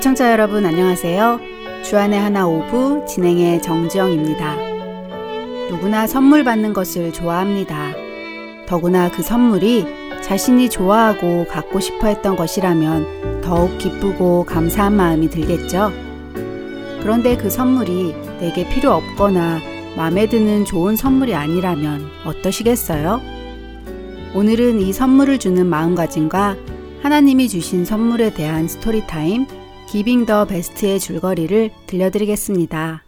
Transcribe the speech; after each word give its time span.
애청자 0.00 0.32
여러분 0.32 0.64
안녕하세요. 0.64 1.40
주안의 1.84 2.18
하나 2.18 2.46
오부 2.46 3.04
진행의 3.06 3.60
정지영입니다. 3.60 4.56
누구나 5.68 6.06
선물 6.06 6.42
받는 6.42 6.72
것을 6.72 7.12
좋아합니다. 7.12 7.92
더구나 8.66 9.10
그 9.10 9.22
선물이 9.22 9.84
자신이 10.22 10.70
좋아하고 10.70 11.44
갖고 11.48 11.80
싶어 11.80 12.06
했던 12.06 12.34
것이라면 12.34 13.42
더욱 13.42 13.76
기쁘고 13.76 14.46
감사한 14.46 14.96
마음이 14.96 15.28
들겠죠. 15.28 15.92
그런데 17.02 17.36
그 17.36 17.50
선물이 17.50 18.14
내게 18.40 18.66
필요 18.70 18.92
없거나 18.92 19.60
마음에 19.98 20.30
드는 20.30 20.64
좋은 20.64 20.96
선물이 20.96 21.34
아니라면 21.34 22.06
어떠시겠어요? 22.24 23.20
오늘은 24.34 24.80
이 24.80 24.94
선물을 24.94 25.38
주는 25.38 25.66
마음가짐과 25.66 26.56
하나님이 27.02 27.50
주신 27.50 27.84
선물에 27.84 28.32
대한 28.32 28.66
Story 28.66 29.18
Time 29.18 29.59
Giving 29.90 30.24
the 30.24 30.44
Best의 30.44 31.00
줄거리를 31.00 31.72
들려드리겠습니다. 31.88 33.02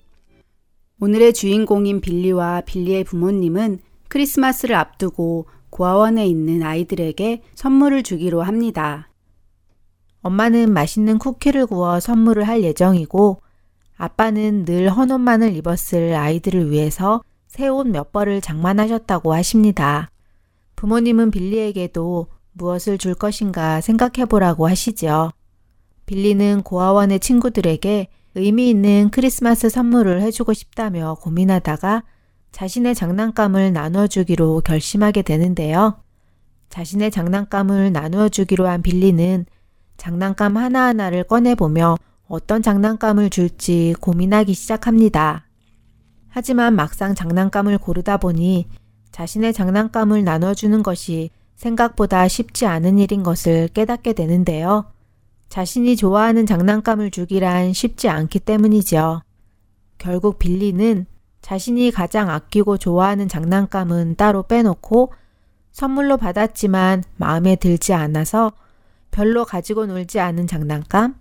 오늘의 1.01 1.33
주인공인 1.33 2.01
빌리와 2.01 2.63
빌리의 2.63 3.05
부모님은 3.05 3.79
크리스마스를 4.09 4.75
앞두고 4.75 5.47
고아원에 5.71 6.27
있는 6.27 6.65
아이들에게 6.65 7.43
선물을 7.55 8.03
주기로 8.03 8.43
합니다. 8.43 9.09
엄마는 10.23 10.73
맛있는 10.73 11.19
쿠키를 11.19 11.67
구워 11.67 12.01
선물을 12.01 12.49
할 12.49 12.65
예정이고 12.65 13.41
아빠는 13.97 14.65
늘 14.65 14.89
헌옷만을 14.89 15.55
입었을 15.55 16.17
아이들을 16.17 16.73
위해서 16.73 17.23
새 17.47 17.69
옷 17.69 17.87
몇 17.87 18.11
벌을 18.11 18.41
장만하셨다고 18.41 19.33
하십니다. 19.35 20.11
부모님은 20.75 21.31
빌리에게도 21.31 22.27
무엇을 22.55 22.99
줄 22.99 23.15
것인가 23.15 23.81
생각해 23.81 24.25
보라고 24.27 24.67
하시죠. 24.67 25.31
빌리는 26.13 26.61
고아원의 26.63 27.21
친구들에게 27.21 28.09
의미 28.35 28.69
있는 28.69 29.09
크리스마스 29.11 29.71
선물을 29.71 30.21
해주고 30.21 30.53
싶다며 30.53 31.17
고민하다가 31.23 32.03
자신의 32.53 32.95
장난감을 32.95 33.73
나눠주기로 33.73 34.61
결심하게 34.61 35.23
되는데요. 35.23 36.03
자신의 36.69 37.11
장난감을 37.11 37.93
나누어 37.93 38.29
주기로 38.29 38.69
한 38.69 38.83
빌리는 38.83 39.47
장난감 39.97 40.59
하나하나를 40.59 41.25
꺼내보며 41.25 41.97
어떤 42.29 42.61
장난감을 42.61 43.31
줄지 43.31 43.95
고민하기 43.99 44.53
시작합니다. 44.53 45.47
하지만 46.29 46.75
막상 46.75 47.15
장난감을 47.15 47.79
고르다 47.79 48.19
보니 48.19 48.69
자신의 49.13 49.55
장난감을 49.55 50.25
나눠주는 50.25 50.83
것이 50.83 51.31
생각보다 51.57 52.29
쉽지 52.29 52.67
않은 52.67 52.99
일인 52.99 53.23
것을 53.23 53.69
깨닫게 53.69 54.13
되는데요. 54.13 54.93
자신이 55.53 55.97
좋아하는 55.97 56.47
장난감을 56.47 57.11
주기란 57.11 57.75
쉽지 57.75 58.09
않기 58.09 58.39
때문이죠. 58.39 59.21
결국 59.99 60.39
빌리는 60.39 61.05
자신이 61.43 61.91
가장 61.91 62.31
아끼고 62.31 62.79
좋아하는 62.79 63.29
장난감은 63.29 64.17
따로 64.17 64.45
빼놓고 64.45 65.13
선물로 65.71 66.17
받았지만 66.17 67.05
마음에 67.19 67.57
들지 67.57 67.93
않아서 67.93 68.53
별로 69.11 69.45
가지고 69.45 69.85
놀지 69.85 70.21
않은 70.21 70.47
장난감, 70.47 71.17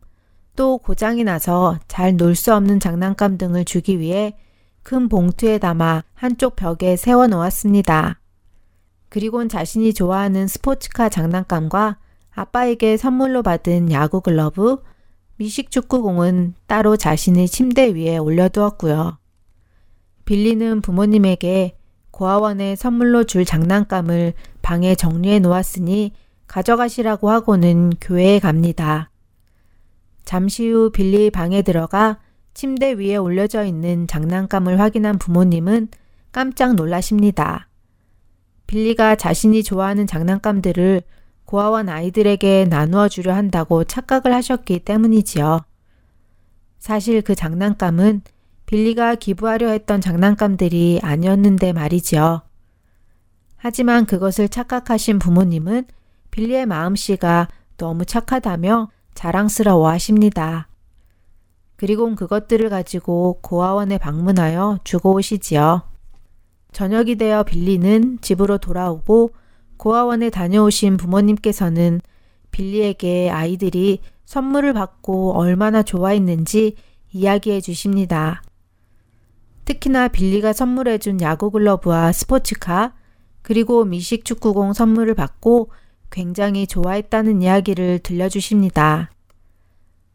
또 0.56 0.78
고장이 0.78 1.26
나서 1.26 1.78
잘 1.90 2.16
놀 2.18 2.34
수 2.34 2.56
없는 2.56 2.80
장난감 2.80 3.38
등을 3.38 3.66
주기 3.66 4.00
위해 4.00 4.38
큰 4.82 5.10
봉투에 5.10 5.58
담아 5.58 6.06
한쪽 6.14 6.56
벽에 6.56 6.96
세워 6.96 7.28
놓았습니다. 7.28 8.22
그리곤 9.10 9.50
자신이 9.50 9.94
좋아하는 9.94 10.48
스포츠카 10.48 11.10
장난감과 11.10 11.98
아빠에게 12.32 12.98
선물로 12.98 13.44
받은 13.44 13.92
야구 13.92 14.22
글러브, 14.22 14.82
미식 15.38 15.72
축구공은 15.72 16.54
따로 16.68 16.98
자신의 16.98 17.48
침대 17.48 17.94
위에 17.96 18.18
올려두었고요. 18.18 19.18
빌리는 20.26 20.82
부모님에게 20.82 21.76
고아원에 22.12 22.76
선물로 22.76 23.24
줄 23.24 23.46
장난감을 23.46 24.34
방에 24.62 24.96
정리해 24.96 25.40
놓았으니 25.40 26.12
가져가시라고 26.48 27.30
하고는 27.30 27.92
교회에 28.00 28.40
갑니다. 28.40 29.10
잠시 30.24 30.70
후 30.70 30.92
빌리 30.92 31.32
방에 31.32 31.62
들어가 31.62 32.20
침대 32.54 32.94
위에 32.94 33.16
올려져 33.16 33.66
있는 33.66 34.08
장난감을 34.08 34.80
확인한 34.80 35.18
부모님은 35.18 35.88
깜짝 36.32 36.76
놀라십니다. 36.76 37.68
빌리가 38.68 39.16
자신이 39.16 39.64
좋아하는 39.64 40.08
장난감들을 40.08 41.02
고아원 41.52 41.90
아이들에게 41.90 42.68
나누어 42.70 43.10
주려 43.10 43.34
한다고 43.34 43.84
착각을 43.84 44.34
하셨기 44.34 44.80
때문이지요. 44.80 45.60
사실 46.80 47.22
그 47.22 47.36
장난감은 47.36 48.22
빌리가 48.68 49.16
기부하려 49.16 49.68
했던 49.68 50.00
장난감들이 50.00 51.02
아니었는데 51.04 51.74
말이지요. 51.74 52.44
하지만 53.58 54.06
그것을 54.06 54.48
착각하신 54.48 55.20
부모님은 55.20 55.88
빌리의 56.32 56.68
마음씨가 56.68 57.50
너무 57.76 58.06
착하다며 58.06 58.90
자랑스러워 59.14 59.90
하십니다. 59.90 60.70
그리고 61.76 62.16
그것들을 62.16 62.70
가지고 62.70 63.40
고아원에 63.42 63.98
방문하여 63.98 64.80
주고 64.86 65.16
오시지요. 65.16 65.82
저녁이 66.72 67.18
되어 67.18 67.44
빌리는 67.44 68.20
집으로 68.22 68.58
돌아오고 68.58 69.32
고아원에 69.82 70.30
다녀오신 70.30 70.98
부모님께서는 70.98 72.02
빌리에게 72.52 73.32
아이들이 73.32 74.02
선물을 74.26 74.74
받고 74.74 75.34
얼마나 75.34 75.82
좋아했는지 75.82 76.76
이야기해 77.12 77.62
주십니다. 77.62 78.44
특히나 79.66 80.08
빌리가 80.10 80.54
선물해 80.54 81.00
준 81.00 81.20
야구 81.22 81.50
글러브와 81.50 82.12
스포츠카, 82.12 82.94
그리고 83.42 83.84
미식 83.84 84.24
축구공 84.24 84.74
선물을 84.74 85.16
받고 85.16 85.72
굉장히 86.12 86.68
좋아했다는 86.68 87.42
이야기를 87.42 88.00
들려주십니다. 88.04 89.10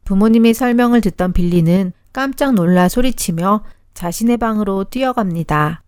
부모님의 0.04 0.54
설명을 0.54 1.00
듣던 1.00 1.33
빌리는 1.33 1.93
깜짝 2.12 2.54
놀라 2.54 2.88
소리치며 2.88 3.65
자신의 3.94 4.37
방으로 4.37 4.84
뛰어갑니다. 4.84 5.83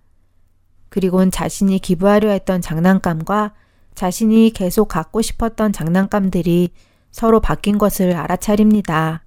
그리곤 0.88 1.30
자신이 1.30 1.78
기부하려 1.78 2.30
했던 2.30 2.60
장난감과 2.60 3.54
자신이 3.98 4.53
계속 4.54 4.86
갖고 4.86 5.22
싶었던 5.22 5.72
장난감들이 5.72 6.70
서로 7.10 7.41
바뀐 7.41 7.78
것을 7.78 8.14
알아차립니다. 8.14 9.25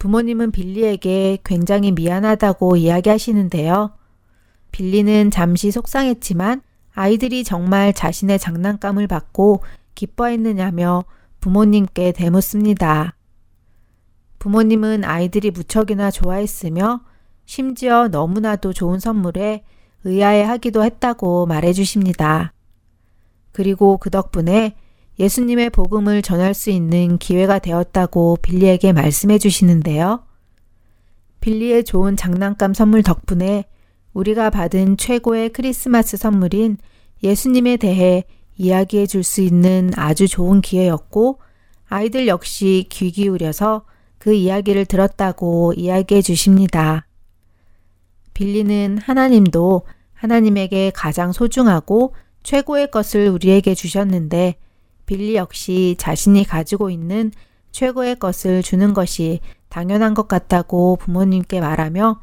부모님은 0.00 0.50
빌리에게 0.50 1.38
굉장히 1.44 1.92
미안하다고 1.92 2.74
이야기하시는데요. 2.74 3.92
빌리는 4.72 5.30
잠시 5.30 5.70
속상했지만 5.70 6.62
아이들이 6.92 7.44
정말 7.44 7.92
자신의 7.92 8.40
장난감을 8.40 9.06
받고 9.06 9.62
기뻐했느냐며 9.94 11.04
부모님께 11.38 12.10
대묻습니다. 12.10 13.14
부모님은 14.40 15.04
아이들이 15.04 15.52
무척이나 15.52 16.10
좋아했으며 16.10 17.02
심지어 17.44 18.08
너무나도 18.08 18.72
좋은 18.72 18.98
선물에 18.98 19.62
의아해 20.02 20.42
하기도 20.42 20.82
했다고 20.82 21.46
말해 21.46 21.72
주십니다. 21.72 22.52
그리고 23.52 23.98
그 23.98 24.10
덕분에 24.10 24.74
예수님의 25.18 25.70
복음을 25.70 26.22
전할 26.22 26.54
수 26.54 26.70
있는 26.70 27.18
기회가 27.18 27.58
되었다고 27.58 28.38
빌리에게 28.42 28.92
말씀해 28.92 29.38
주시는데요. 29.38 30.24
빌리의 31.40 31.84
좋은 31.84 32.16
장난감 32.16 32.72
선물 32.72 33.02
덕분에 33.02 33.64
우리가 34.14 34.50
받은 34.50 34.96
최고의 34.96 35.50
크리스마스 35.50 36.16
선물인 36.16 36.78
예수님에 37.22 37.76
대해 37.76 38.24
이야기해 38.56 39.06
줄 39.06 39.22
수 39.22 39.40
있는 39.40 39.90
아주 39.96 40.28
좋은 40.28 40.60
기회였고 40.60 41.38
아이들 41.88 42.26
역시 42.26 42.86
귀 42.90 43.10
기울여서 43.10 43.84
그 44.18 44.32
이야기를 44.32 44.86
들었다고 44.86 45.74
이야기해 45.76 46.22
주십니다. 46.22 47.06
빌리는 48.34 48.98
하나님도 48.98 49.82
하나님에게 50.14 50.92
가장 50.94 51.32
소중하고 51.32 52.14
최고의 52.42 52.90
것을 52.90 53.28
우리에게 53.28 53.74
주셨는데 53.74 54.56
빌리 55.06 55.36
역시 55.36 55.96
자신이 55.98 56.44
가지고 56.44 56.90
있는 56.90 57.32
최고의 57.70 58.18
것을 58.18 58.62
주는 58.62 58.92
것이 58.94 59.40
당연한 59.68 60.14
것 60.14 60.28
같다고 60.28 60.96
부모님께 60.96 61.60
말하며 61.60 62.20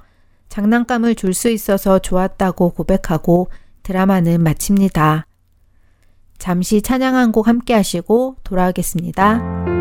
장난감을 0.50 1.16
줄 1.16 1.34
수 1.34 1.50
있어서 1.50 2.00
좋았다고 2.00 2.72
고백하고 2.72 3.50
드라마는 3.84 4.44
마칩니다. 4.44 5.26
잠시 6.38 6.82
찬양 6.82 7.16
한 7.16 7.32
곡 7.32 7.48
함께 7.48 7.74
하시고 7.74 8.38
돌아오겠습니다. 8.44 9.79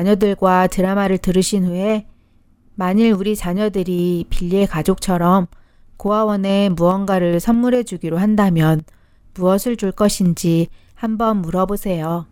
자녀들과 0.00 0.68
드라마를 0.68 1.18
들으신 1.18 1.66
후에 1.66 2.06
만일 2.74 3.12
우리 3.12 3.36
자녀들이 3.36 4.24
빌리의 4.30 4.66
가족처럼 4.66 5.46
고아원에 5.98 6.70
무언가를 6.70 7.40
선물해 7.40 7.82
주기로 7.82 8.16
한다면 8.16 8.82
무엇을 9.34 9.76
줄 9.76 9.92
것인지 9.92 10.68
한번 10.94 11.42
물어보세요. 11.42 12.26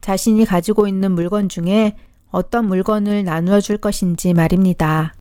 자신이 0.00 0.46
가지고 0.46 0.86
있는 0.86 1.12
물건 1.12 1.48
중에 1.50 1.96
어떤 2.30 2.66
물건을 2.66 3.24
나누어 3.24 3.60
줄 3.60 3.76
것인지 3.76 4.32
말입니다. 4.32 5.14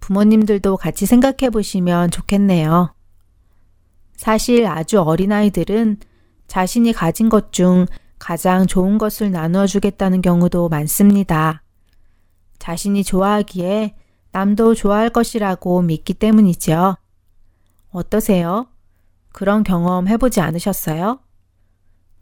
부모님들도 0.00 0.78
같이 0.78 1.04
생각해 1.04 1.50
보시면 1.50 2.10
좋겠네요. 2.10 2.94
사실 4.16 4.66
아주 4.66 5.00
어린 5.00 5.32
아이들은 5.32 5.98
자신이 6.46 6.92
가진 6.92 7.28
것 7.28 7.52
중 7.52 7.86
가장 8.22 8.68
좋은 8.68 8.98
것을 8.98 9.32
나누어 9.32 9.66
주겠다는 9.66 10.22
경우도 10.22 10.68
많습니다. 10.68 11.64
자신이 12.60 13.02
좋아하기에 13.02 13.96
남도 14.30 14.76
좋아할 14.76 15.10
것이라고 15.10 15.82
믿기 15.82 16.14
때문이죠. 16.14 16.96
어떠세요? 17.90 18.68
그런 19.32 19.64
경험 19.64 20.06
해보지 20.06 20.40
않으셨어요? 20.40 21.18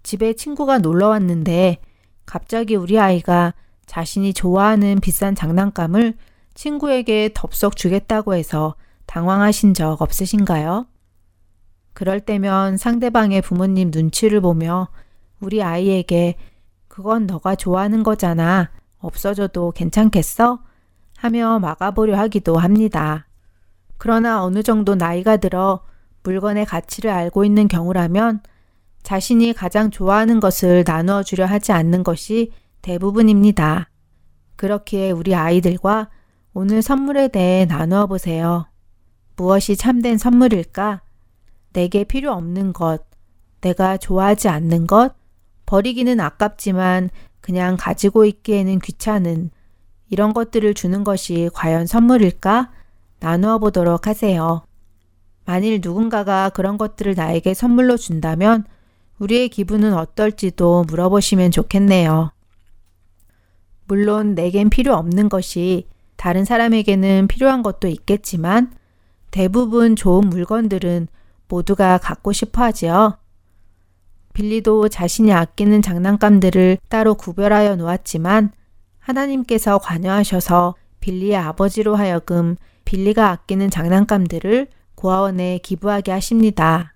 집에 0.02 0.32
친구가 0.32 0.79
놀러 0.79 1.08
왔는데 1.08 1.82
갑자기 2.25 2.76
우리 2.76 2.99
아이가 2.99 3.52
자신이 3.85 4.33
좋아하는 4.33 5.00
비싼 5.00 5.35
장난감을 5.35 6.14
친구에게 6.54 7.33
덥석 7.35 7.76
주겠다고 7.76 8.35
해서 8.35 8.75
당황하신 9.04 9.75
적 9.75 10.00
없으신가요? 10.00 10.87
그럴 11.92 12.21
때면 12.21 12.78
상대방의 12.78 13.42
부모님 13.42 13.90
눈치를 13.92 14.40
보며 14.40 14.88
우리 15.40 15.62
아이에게 15.62 16.37
그건 16.88 17.26
너가 17.26 17.54
좋아하는 17.54 18.02
거잖아. 18.02 18.70
없어져도 18.99 19.73
괜찮겠어? 19.73 20.61
하며 21.16 21.59
막아보려 21.59 22.18
하기도 22.18 22.59
합니다. 22.59 23.26
그러나 23.99 24.42
어느 24.42 24.62
정도 24.62 24.94
나이가 24.94 25.37
들어 25.37 25.82
물건의 26.23 26.66
가치를 26.66 27.11
알고 27.11 27.44
있는 27.44 27.68
경우라면 27.68 28.40
자신이 29.02 29.52
가장 29.52 29.90
좋아하는 29.90 30.40
것을 30.40 30.85
나누어 30.87 31.23
주려 31.23 31.47
하지 31.47 31.73
않는 31.73 32.04
것이 32.04 32.52
대부분입니다. 32.82 33.88
그렇기에 34.56 35.11
우리 35.11 35.35
아이들과 35.35 36.11
오늘 36.52 36.82
선물에 36.82 37.28
대해 37.28 37.64
나누어 37.64 38.06
보세요. 38.06 38.66
무엇이 39.37 39.76
참된 39.76 40.18
선물일까? 40.18 41.02
내게 41.73 42.04
필요 42.04 42.32
없는 42.32 42.73
것, 42.73 43.06
내가 43.61 43.97
좋아하지 43.97 44.49
않는 44.49 44.87
것, 44.87 45.14
버리기는 45.70 46.18
아깝지만 46.18 47.10
그냥 47.40 47.76
가지고 47.78 48.24
있기에는 48.24 48.80
귀찮은 48.80 49.50
이런 50.08 50.32
것들을 50.32 50.74
주는 50.74 51.04
것이 51.04 51.48
과연 51.54 51.86
선물일까? 51.86 52.72
나누어 53.20 53.58
보도록 53.58 54.08
하세요. 54.08 54.64
만일 55.44 55.78
누군가가 55.80 56.48
그런 56.48 56.76
것들을 56.76 57.14
나에게 57.14 57.54
선물로 57.54 57.96
준다면 57.98 58.64
우리의 59.20 59.48
기분은 59.48 59.94
어떨지도 59.94 60.86
물어보시면 60.88 61.52
좋겠네요. 61.52 62.32
물론 63.86 64.34
내겐 64.34 64.70
필요 64.70 64.94
없는 64.96 65.28
것이 65.28 65.86
다른 66.16 66.44
사람에게는 66.44 67.28
필요한 67.28 67.62
것도 67.62 67.86
있겠지만 67.86 68.72
대부분 69.30 69.94
좋은 69.94 70.28
물건들은 70.30 71.06
모두가 71.46 71.98
갖고 71.98 72.32
싶어 72.32 72.64
하지요. 72.64 73.20
빌리도 74.32 74.88
자신이 74.88 75.32
아끼는 75.32 75.82
장난감들을 75.82 76.78
따로 76.88 77.14
구별하여 77.14 77.76
놓았지만 77.76 78.52
하나님께서 78.99 79.78
관여하셔서 79.78 80.75
빌리의 81.00 81.37
아버지로 81.37 81.96
하여금 81.96 82.56
빌리가 82.84 83.30
아끼는 83.30 83.70
장난감들을 83.70 84.68
고아원에 84.94 85.58
기부하게 85.58 86.12
하십니다. 86.12 86.94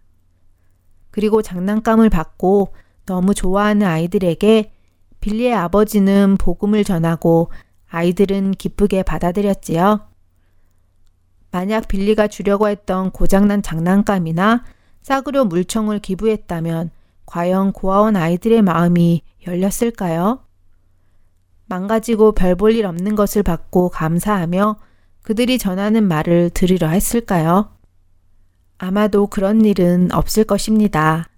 그리고 1.11 1.43
장난감을 1.43 2.11
받고 2.11 2.75
너무 3.07 3.35
좋아하는 3.35 3.87
아이들에게 3.87 4.73
빌리의 5.21 5.55
아버지는 5.55 6.37
복음을 6.37 6.85
전하고 6.85 7.51
아이들은 7.89 8.53
기쁘게 8.53 9.05
받아들였지요. 9.05 10.01
만약 11.51 11.87
빌리가 11.87 12.27
주려고 12.27 12.69
했던 12.69 13.11
고장난 13.11 13.63
장난감이나 13.63 14.65
싸구려 15.03 15.45
물총을 15.45 16.01
기부했다면 16.01 16.91
과연 17.27 17.73
고아원 17.73 18.17
아이들의 18.17 18.63
마음이 18.63 19.23
열렸을까요? 19.47 20.41
망가지고 21.67 22.33
별 22.33 22.55
볼 22.57 22.73
일 22.77 22.87
없는 22.87 23.15
것을 23.15 23.43
받고 23.43 23.89
감사하며 23.91 24.77
그들이 25.23 25.59
전하는 25.59 26.07
말을 26.07 26.51
들으려 26.51 26.89
했을까요? 26.89 27.71
아마도 28.79 29.27
그런 29.27 29.65
일은 29.65 30.13
없을 30.13 30.45
것입니다. 30.45 31.29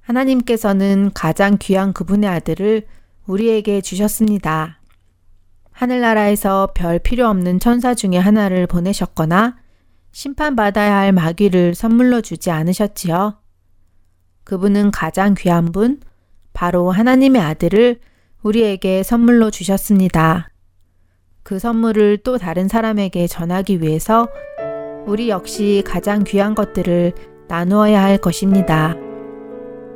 하나님께서는 0.00 1.10
가장 1.14 1.56
귀한 1.58 1.92
그분의 1.92 2.28
아들을 2.30 2.86
우리에게 3.26 3.80
주셨습니다. 3.80 4.80
하늘나라에서 5.72 6.72
별 6.74 6.98
필요 6.98 7.28
없는 7.28 7.60
천사 7.60 7.94
중에 7.94 8.16
하나를 8.16 8.66
보내셨거나 8.66 9.56
심판받아야 10.12 10.96
할 10.96 11.12
마귀를 11.12 11.74
선물로 11.74 12.22
주지 12.22 12.50
않으셨지요. 12.50 13.38
그분은 14.44 14.90
가장 14.90 15.34
귀한 15.34 15.72
분, 15.72 16.00
바로 16.52 16.90
하나님의 16.90 17.40
아들을 17.40 17.98
우리에게 18.42 19.02
선물로 19.02 19.50
주셨습니다. 19.50 20.50
그 21.42 21.58
선물을 21.58 22.18
또 22.18 22.38
다른 22.38 22.68
사람에게 22.68 23.26
전하기 23.26 23.82
위해서 23.82 24.28
우리 25.06 25.28
역시 25.28 25.82
가장 25.86 26.24
귀한 26.24 26.54
것들을 26.54 27.12
나누어야 27.48 28.02
할 28.02 28.18
것입니다. 28.18 28.94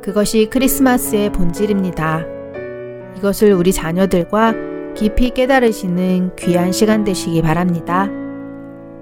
그것이 0.01 0.49
크리스마스의 0.51 1.31
본질입니다. 1.31 2.25
이것을 3.17 3.53
우리 3.53 3.71
자녀들과 3.71 4.53
깊이 4.95 5.31
깨달으시는 5.31 6.35
귀한 6.35 6.71
시간 6.71 7.03
되시기 7.03 7.41
바랍니다. 7.41 8.09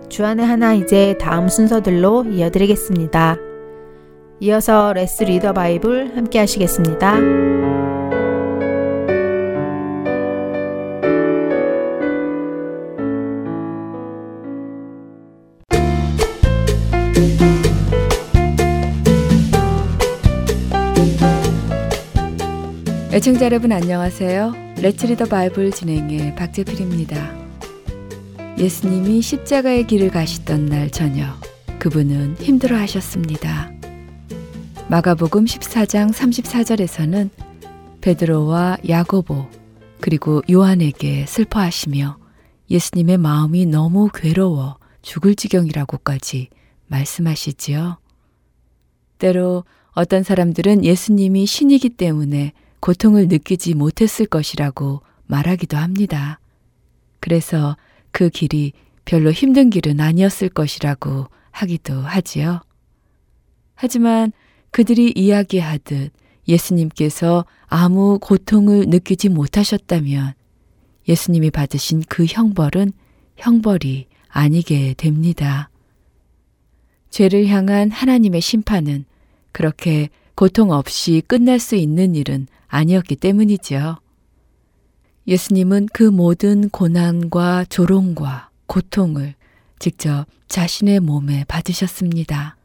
주안의 0.09 0.45
하나 0.45 0.73
이제 0.73 1.17
다음 1.19 1.47
순서들로 1.49 2.25
이어드리겠습니다. 2.25 3.52
이어서 4.39 4.93
Let's 4.93 5.23
Read 5.23 5.40
the 5.40 5.53
Bible 5.53 6.17
함께 6.17 6.39
하시겠습니다. 6.39 7.17
애청자 23.13 23.45
여러분 23.45 23.71
안녕하세요. 23.71 24.53
레츠 24.81 25.05
리더 25.05 25.25
바이블 25.25 25.71
진행의 25.71 26.35
박재필입니다. 26.35 27.15
예수님이 28.57 29.21
십자가의 29.21 29.87
길을 29.87 30.09
가시던 30.09 30.65
날 30.65 30.89
저녁 30.89 31.39
그분은 31.79 32.37
힘들어 32.39 32.75
하셨습니다. 32.77 33.71
마가복음 34.89 35.45
14장 35.45 36.11
34절에서는 36.11 37.29
베드로와 38.01 38.77
야고보 38.87 39.47
그리고 40.01 40.41
요한에게 40.51 41.25
슬퍼하시며 41.25 42.17
예수님의 42.69 43.17
마음이 43.17 43.65
너무 43.65 44.09
괴로워 44.13 44.77
죽을 45.01 45.35
지경이라고까지 45.35 46.49
말씀하시지요. 46.87 47.97
때로 49.17 49.63
어떤 49.91 50.21
사람들은 50.23 50.83
예수님이 50.83 51.45
신이기 51.45 51.89
때문에 51.89 52.51
고통을 52.81 53.29
느끼지 53.29 53.75
못했을 53.75 54.25
것이라고 54.25 55.01
말하기도 55.27 55.77
합니다. 55.77 56.39
그래서 57.21 57.77
그 58.11 58.29
길이 58.29 58.73
별로 59.05 59.31
힘든 59.31 59.69
길은 59.69 60.01
아니었을 60.01 60.49
것이라고 60.49 61.27
하기도 61.51 62.01
하지요. 62.01 62.61
하지만 63.75 64.33
그들이 64.73 65.13
이야기하듯 65.15 66.11
예수님께서 66.47 67.45
아무 67.67 68.17
고통을 68.19 68.87
느끼지 68.87 69.29
못하셨다면 69.29 70.33
예수님이 71.07 71.51
받으신 71.51 72.01
그 72.09 72.25
형벌은 72.25 72.91
형벌이 73.37 74.07
아니게 74.27 74.95
됩니다. 74.97 75.69
죄를 77.11 77.45
향한 77.47 77.91
하나님의 77.91 78.41
심판은 78.41 79.05
그렇게 79.51 80.09
고통 80.33 80.71
없이 80.71 81.21
끝날 81.27 81.59
수 81.59 81.75
있는 81.75 82.15
일은 82.15 82.47
아니었기 82.67 83.17
때문이지요. 83.17 83.99
예수님은 85.27 85.89
그 85.93 86.01
모든 86.01 86.69
고난과 86.69 87.65
조롱과 87.69 88.49
고통을 88.65 89.35
직접 89.77 90.25
자신의 90.47 90.99
몸에 91.01 91.45
받으셨습니다. 91.47 92.57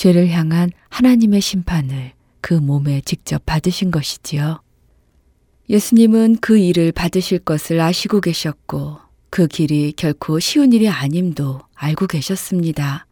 죄를 0.00 0.30
향한 0.30 0.70
하나님의 0.88 1.42
심판을 1.42 2.12
그 2.40 2.54
몸에 2.54 3.02
직접 3.02 3.44
받으신 3.44 3.90
것이지요. 3.90 4.62
예수님은 5.68 6.38
그 6.40 6.56
일을 6.56 6.90
받으실 6.90 7.38
것을 7.38 7.78
아시고 7.82 8.22
계셨고 8.22 8.96
그 9.28 9.46
길이 9.46 9.92
결코 9.92 10.40
쉬운 10.40 10.72
일이 10.72 10.88
아님도 10.88 11.60
알고 11.74 12.06
계셨습니다. 12.06 13.06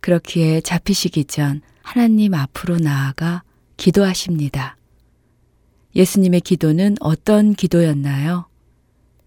그렇기에 0.00 0.62
잡히시기 0.62 1.26
전 1.26 1.60
하나님 1.82 2.34
앞으로 2.34 2.78
나아가 2.78 3.44
기도하십니다. 3.76 4.76
예수님의 5.94 6.40
기도는 6.40 6.96
어떤 6.98 7.54
기도였나요? 7.54 8.48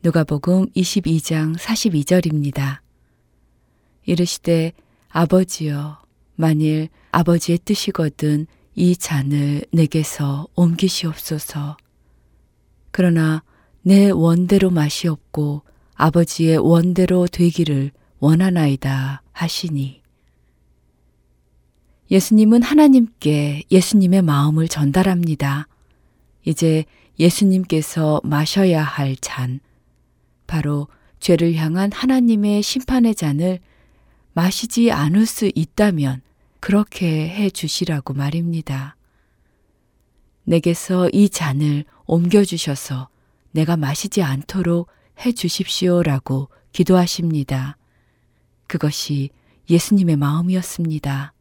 누가복음 0.03 0.71
22장 0.71 1.55
42절입니다. 1.57 2.79
이르시되 4.03 4.73
아버지여 5.07 6.04
만일 6.35 6.89
아버지의 7.11 7.59
뜻이거든 7.65 8.47
이 8.75 8.95
잔을 8.95 9.63
내게서 9.71 10.47
옮기시옵소서. 10.55 11.77
그러나 12.91 13.43
내 13.81 14.09
원대로 14.09 14.69
맛이 14.69 15.07
없고 15.07 15.63
아버지의 15.93 16.57
원대로 16.57 17.27
되기를 17.27 17.91
원하나이다 18.19 19.21
하시니. 19.31 20.01
예수님은 22.11 22.61
하나님께 22.61 23.63
예수님의 23.71 24.21
마음을 24.21 24.67
전달합니다. 24.67 25.67
이제 26.43 26.85
예수님께서 27.19 28.21
마셔야 28.23 28.83
할 28.83 29.15
잔, 29.15 29.59
바로 30.47 30.87
죄를 31.19 31.55
향한 31.55 31.91
하나님의 31.91 32.61
심판의 32.61 33.15
잔을 33.15 33.59
마시지 34.33 34.91
않을 34.91 35.25
수 35.25 35.49
있다면 35.55 36.21
그렇게 36.65 37.29
해 37.29 37.51
주시라고 37.51 38.15
말입니다. 38.15 38.95
내게서 40.45 41.11
이 41.13 41.29
잔을 41.29 41.85
옮겨주셔서 42.07 43.07
내가 43.51 43.77
마시지 43.77 44.23
않도록 44.23 44.87
해 45.19 45.31
주십시오라고 45.31 46.49
기도하십니다. 46.71 47.77
그것이 48.65 49.29
예수님의 49.69 50.15
마음이었습니다. 50.15 51.33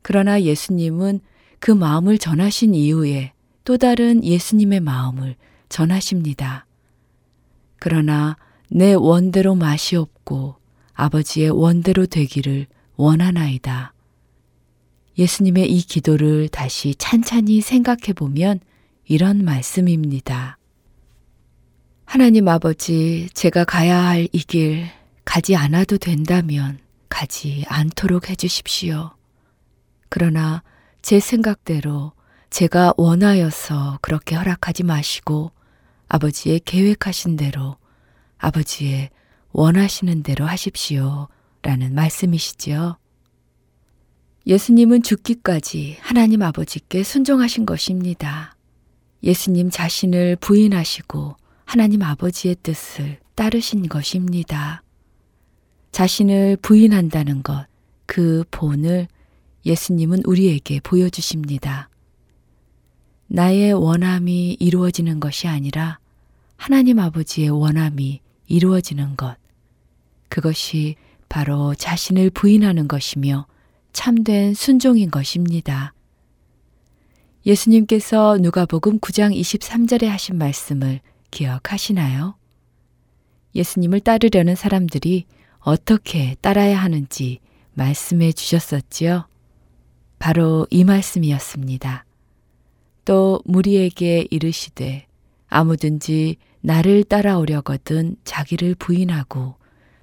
그러나 0.00 0.40
예수님은 0.40 1.20
그 1.58 1.70
마음을 1.70 2.16
전하신 2.16 2.74
이후에 2.74 3.34
또 3.64 3.76
다른 3.76 4.24
예수님의 4.24 4.80
마음을 4.80 5.36
전하십니다. 5.68 6.64
그러나 7.78 8.38
내 8.70 8.94
원대로 8.94 9.54
맛이 9.54 9.96
없고 9.96 10.56
아버지의 10.94 11.50
원대로 11.50 12.06
되기를 12.06 12.68
원하나이다. 12.96 13.92
예수님의 15.18 15.70
이 15.70 15.80
기도를 15.82 16.48
다시 16.48 16.94
찬찬히 16.94 17.60
생각해 17.60 18.12
보면 18.14 18.60
이런 19.06 19.44
말씀입니다. 19.44 20.58
하나님 22.04 22.48
아버지, 22.48 23.28
제가 23.34 23.64
가야 23.64 23.98
할 24.04 24.28
이 24.32 24.44
길 24.46 24.86
가지 25.24 25.56
않아도 25.56 25.98
된다면 25.98 26.78
가지 27.08 27.64
않도록 27.68 28.30
해주십시오. 28.30 29.12
그러나 30.08 30.62
제 31.02 31.18
생각대로 31.18 32.12
제가 32.50 32.94
원하여서 32.96 33.98
그렇게 34.02 34.36
허락하지 34.36 34.84
마시고 34.84 35.50
아버지의 36.08 36.60
계획하신 36.60 37.36
대로 37.36 37.76
아버지의 38.38 39.10
원하시는 39.52 40.22
대로 40.22 40.46
하십시오. 40.46 41.28
라는 41.66 41.96
말씀이시지요. 41.96 42.96
예수님은 44.46 45.02
죽기까지 45.02 45.96
하나님 46.00 46.42
아버지께 46.42 47.02
순종하신 47.02 47.66
것입니다. 47.66 48.54
예수님 49.24 49.70
자신을 49.70 50.36
부인하시고 50.36 51.34
하나님 51.64 52.02
아버지의 52.02 52.58
뜻을 52.62 53.18
따르신 53.34 53.88
것입니다. 53.88 54.84
자신을 55.90 56.58
부인한다는 56.62 57.42
것, 57.42 57.66
그 58.06 58.44
본을 58.52 59.08
예수님은 59.64 60.22
우리에게 60.24 60.78
보여주십니다. 60.78 61.88
나의 63.26 63.72
원함이 63.72 64.58
이루어지는 64.60 65.18
것이 65.18 65.48
아니라 65.48 65.98
하나님 66.56 67.00
아버지의 67.00 67.48
원함이 67.48 68.20
이루어지는 68.46 69.16
것. 69.16 69.36
그것이 70.28 70.94
바로 71.28 71.74
자신을 71.74 72.30
부인하는 72.30 72.88
것이며 72.88 73.46
참된 73.92 74.54
순종인 74.54 75.10
것입니다. 75.10 75.92
예수님께서 77.46 78.38
누가복음 78.38 78.98
9장 78.98 79.38
23절에 79.38 80.06
하신 80.06 80.36
말씀을 80.36 81.00
기억하시나요? 81.30 82.36
예수님을 83.54 84.00
따르려는 84.00 84.54
사람들이 84.54 85.26
어떻게 85.60 86.36
따라야 86.40 86.78
하는지 86.78 87.40
말씀해 87.74 88.32
주셨었지요. 88.32 89.28
바로 90.18 90.66
이 90.70 90.84
말씀이었습니다. 90.84 92.04
또 93.04 93.40
무리에게 93.44 94.26
이르시되 94.30 95.06
아무든지 95.48 96.36
나를 96.60 97.04
따라오려거든 97.04 98.16
자기를 98.24 98.74
부인하고 98.74 99.54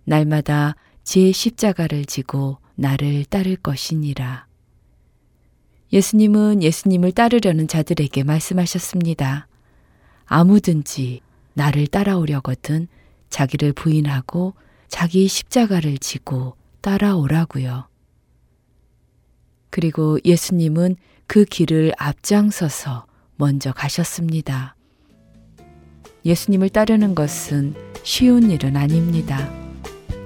날마다 0.06 0.75
제 1.03 1.31
십자가를 1.31 2.05
지고 2.05 2.57
나를 2.75 3.25
따를 3.25 3.55
것이니라. 3.55 4.48
예수님은 5.91 6.63
예수님을 6.63 7.12
따르려는 7.12 7.67
자들에게 7.67 8.24
말씀하셨습니다. 8.24 9.48
아무든지 10.25 11.22
나를 11.53 11.88
따라오려거든 11.88 12.88
자기를 13.29 13.74
부인하고 13.74 14.53
자기 14.88 15.27
십자가를 15.27 15.98
지고 16.00 16.55
따라오라고요. 16.81 17.88
그리고 19.69 20.19
예수님은 20.24 20.95
그 21.27 21.45
길을 21.45 21.93
앞장서서 21.98 23.05
먼저 23.36 23.72
가셨습니다. 23.72 24.75
예수님을 26.25 26.69
따르는 26.69 27.15
것은 27.15 27.75
쉬운 28.03 28.50
일은 28.50 28.77
아닙니다. 28.77 29.62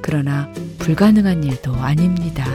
그러나 0.07 0.49
불가능한 0.79 1.43
일도 1.43 1.73
아닙니다. 1.75 2.45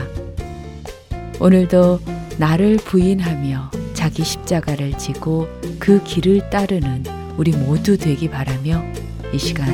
오늘도 1.39 1.99
나를 2.39 2.77
부인하며 2.77 3.69
자기 3.93 4.23
십자가를 4.23 4.97
지고 4.97 5.47
그 5.77 6.03
길을 6.03 6.49
따르는 6.49 7.03
우리 7.37 7.51
모두 7.51 7.95
되기 7.95 8.27
바라며 8.27 8.83
이 9.31 9.37
시간 9.37 9.67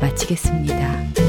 마치겠습니다. 0.00 1.25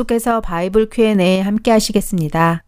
계속해서 0.00 0.40
Bible 0.40 0.88
Q&A 0.90 1.40
함께 1.40 1.70
하시겠습니다. 1.70 2.64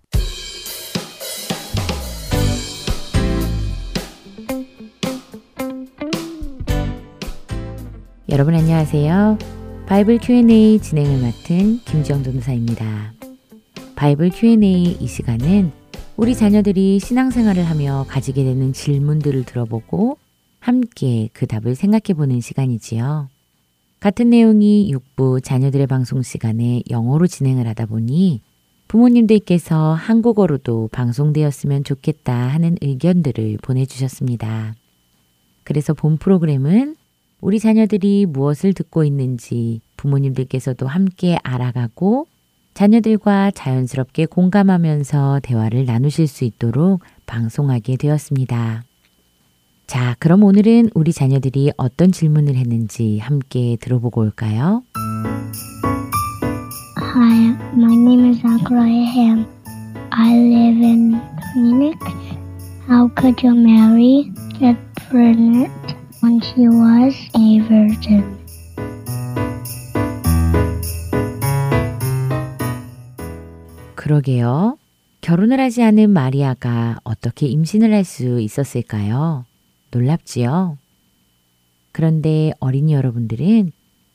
여러분 8.29 8.55
안녕하세요. 8.55 9.39
Bible 9.87 10.19
Q&A 10.19 10.79
진행을 10.81 11.23
맡은 11.23 11.79
김지영 11.85 12.23
전도사입니다. 12.23 13.13
Bible 13.95 14.31
Q&A 14.31 14.99
이 15.01 15.07
시간은 15.07 15.73
우리 16.17 16.35
자녀들이 16.35 16.99
신앙생활을 16.99 17.65
하며 17.65 18.05
가지게 18.09 18.45
되는 18.45 18.73
질문들을 18.73 19.45
들어보고 19.45 20.19
함께 20.61 21.29
그 21.33 21.47
답을 21.47 21.77
생각해 21.77 22.15
보는 22.15 22.41
시간이지요. 22.41 23.32
같은 24.03 24.31
내용이 24.31 24.93
6부 24.93 25.45
자녀들의 25.45 25.87
방송 25.87 26.23
시간에 26.23 26.83
영어로 26.91 27.29
진행을 27.29 27.69
하다 27.69 27.87
보니 27.87 28.41
부모님들께서 28.89 29.95
한국어로도 29.95 30.89
방송되었으면 30.91 31.85
좋겠다 31.85 32.35
하는 32.35 32.77
의견들을 32.81 33.59
보내주셨습니다. 33.63 34.75
그래서 35.63 35.95
본 35.95 36.17
프로그램은 36.17 36.97
우리 37.41 37.61
자녀들이 37.61 38.27
무엇을 38.27 38.73
듣고 38.73 39.05
있는지 39.05 39.81
부모님들께서도 39.97 40.89
함께 40.89 41.39
알아가고 41.45 42.27
자녀들과 42.75 43.53
자연스럽게 43.53 44.27
공감하면서 44.27 45.43
대화를 45.45 45.85
나누실 45.85 46.27
수 46.27 46.43
있도록 46.43 47.03
방송하게 47.27 47.99
되었습니다. 47.99 48.83
자, 49.93 50.17
그럼 50.19 50.43
오늘은 50.43 50.89
우리 50.95 51.13
자녀들이 51.13 51.71
어떤 51.77 52.13
질문을 52.13 52.55
했는지 52.55 53.19
함께 53.19 53.77
들어보고 53.79 54.23
올까요? 54.23 54.85
Hi, 56.97 57.55
my 57.75 57.95
name 57.95 58.31
is 58.31 58.41
Ham. 58.43 59.45
I 60.09 60.33
live 60.35 60.83
in 60.83 61.21
Phoenix. 61.53 61.99
How 62.89 63.11
could 63.15 63.47
you 63.47 63.55
marry 63.55 64.33
get 64.59 64.79
pregnant 65.11 65.71
when 66.23 66.41
she 66.41 66.69
was 66.69 67.15
a 67.37 67.61
virgin? 67.69 68.25
그러게요. 73.95 74.79
결혼을 75.21 75.61
하지 75.61 75.83
않은 75.83 76.09
마리아가 76.09 76.99
어떻게 77.05 77.47
임신을 77.47 77.93
할 77.93 78.05
수 78.05 78.41
있었을까요? 78.41 79.45
놀랍지요? 79.93 80.79
그런데 81.93 82.53
어린이 82.59 82.95
여러분들은 82.95 83.71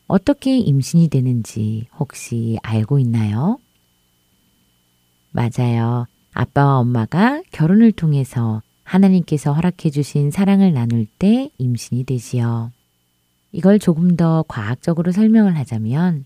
어떻게 0.07 0.57
임신이 0.57 1.09
되는지 1.09 1.87
혹시 1.97 2.57
알고 2.63 2.99
있나요? 2.99 3.59
맞아요. 5.31 6.07
아빠와 6.33 6.79
엄마가 6.79 7.43
결혼을 7.51 7.91
통해서 7.91 8.61
하나님께서 8.83 9.53
허락해 9.53 9.89
주신 9.91 10.31
사랑을 10.31 10.73
나눌 10.73 11.05
때 11.19 11.49
임신이 11.57 12.05
되지요. 12.05 12.71
이걸 13.51 13.79
조금 13.79 14.15
더 14.15 14.43
과학적으로 14.47 15.11
설명을 15.11 15.57
하자면 15.57 16.25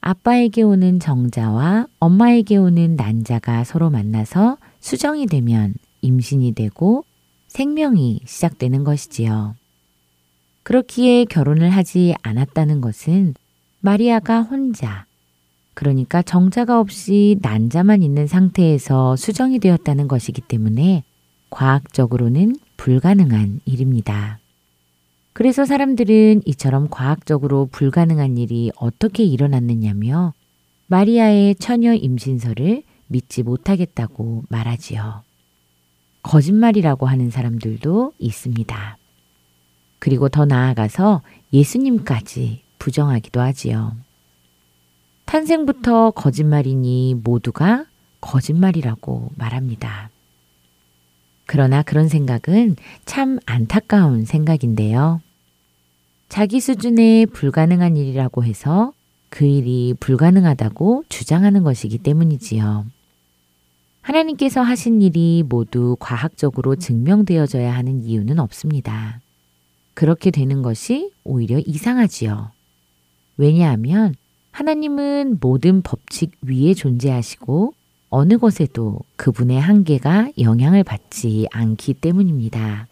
아빠에게 0.00 0.62
오는 0.62 1.00
정자와 1.00 1.88
엄마에게 1.98 2.56
오는 2.56 2.96
난자가 2.96 3.64
서로 3.64 3.90
만나서 3.90 4.58
수정이 4.78 5.26
되면 5.26 5.74
임신이 6.02 6.52
되고 6.52 7.04
생명이 7.48 8.20
시작되는 8.24 8.84
것이지요. 8.84 9.54
그렇기에 10.62 11.26
결혼을 11.26 11.70
하지 11.70 12.14
않았다는 12.22 12.80
것은 12.80 13.34
마리아가 13.80 14.42
혼자, 14.42 15.06
그러니까 15.74 16.22
정자가 16.22 16.80
없이 16.80 17.38
난자만 17.42 18.02
있는 18.02 18.26
상태에서 18.26 19.14
수정이 19.14 19.58
되었다는 19.58 20.08
것이기 20.08 20.40
때문에 20.40 21.04
과학적으로는 21.50 22.56
불가능한 22.76 23.60
일입니다. 23.64 24.40
그래서 25.34 25.66
사람들은 25.66 26.42
이처럼 26.46 26.88
과학적으로 26.90 27.68
불가능한 27.70 28.38
일이 28.38 28.72
어떻게 28.76 29.22
일어났느냐며 29.22 30.32
마리아의 30.86 31.56
처녀 31.56 31.92
임신설을 31.92 32.82
믿지 33.08 33.42
못하겠다고 33.42 34.44
말하지요. 34.48 35.25
거짓말이라고 36.26 37.06
하는 37.06 37.30
사람들도 37.30 38.12
있습니다. 38.18 38.98
그리고 40.00 40.28
더 40.28 40.44
나아가서 40.44 41.22
예수님까지 41.52 42.62
부정하기도 42.80 43.40
하지요. 43.40 43.96
탄생부터 45.24 46.10
거짓말이니 46.10 47.20
모두가 47.22 47.86
거짓말이라고 48.20 49.30
말합니다. 49.36 50.10
그러나 51.46 51.82
그런 51.82 52.08
생각은 52.08 52.74
참 53.04 53.38
안타까운 53.46 54.24
생각인데요. 54.24 55.20
자기 56.28 56.58
수준의 56.58 57.26
불가능한 57.26 57.96
일이라고 57.96 58.42
해서 58.42 58.92
그 59.28 59.44
일이 59.44 59.94
불가능하다고 60.00 61.04
주장하는 61.08 61.62
것이기 61.62 61.98
때문이지요. 61.98 62.95
하나님께서 64.06 64.62
하신 64.62 65.02
일이 65.02 65.42
모두 65.44 65.96
과학적으로 65.98 66.76
증명되어져야 66.76 67.74
하는 67.74 68.04
이유는 68.04 68.38
없습니다. 68.38 69.20
그렇게 69.94 70.30
되는 70.30 70.62
것이 70.62 71.10
오히려 71.24 71.58
이상하지요. 71.58 72.52
왜냐하면 73.36 74.14
하나님은 74.52 75.38
모든 75.40 75.82
법칙 75.82 76.30
위에 76.42 76.74
존재하시고 76.74 77.74
어느 78.08 78.38
것에도 78.38 79.00
그분의 79.16 79.60
한계가 79.60 80.30
영향을 80.38 80.84
받지 80.84 81.48
않기 81.50 81.94
때문입니다. 81.94 82.86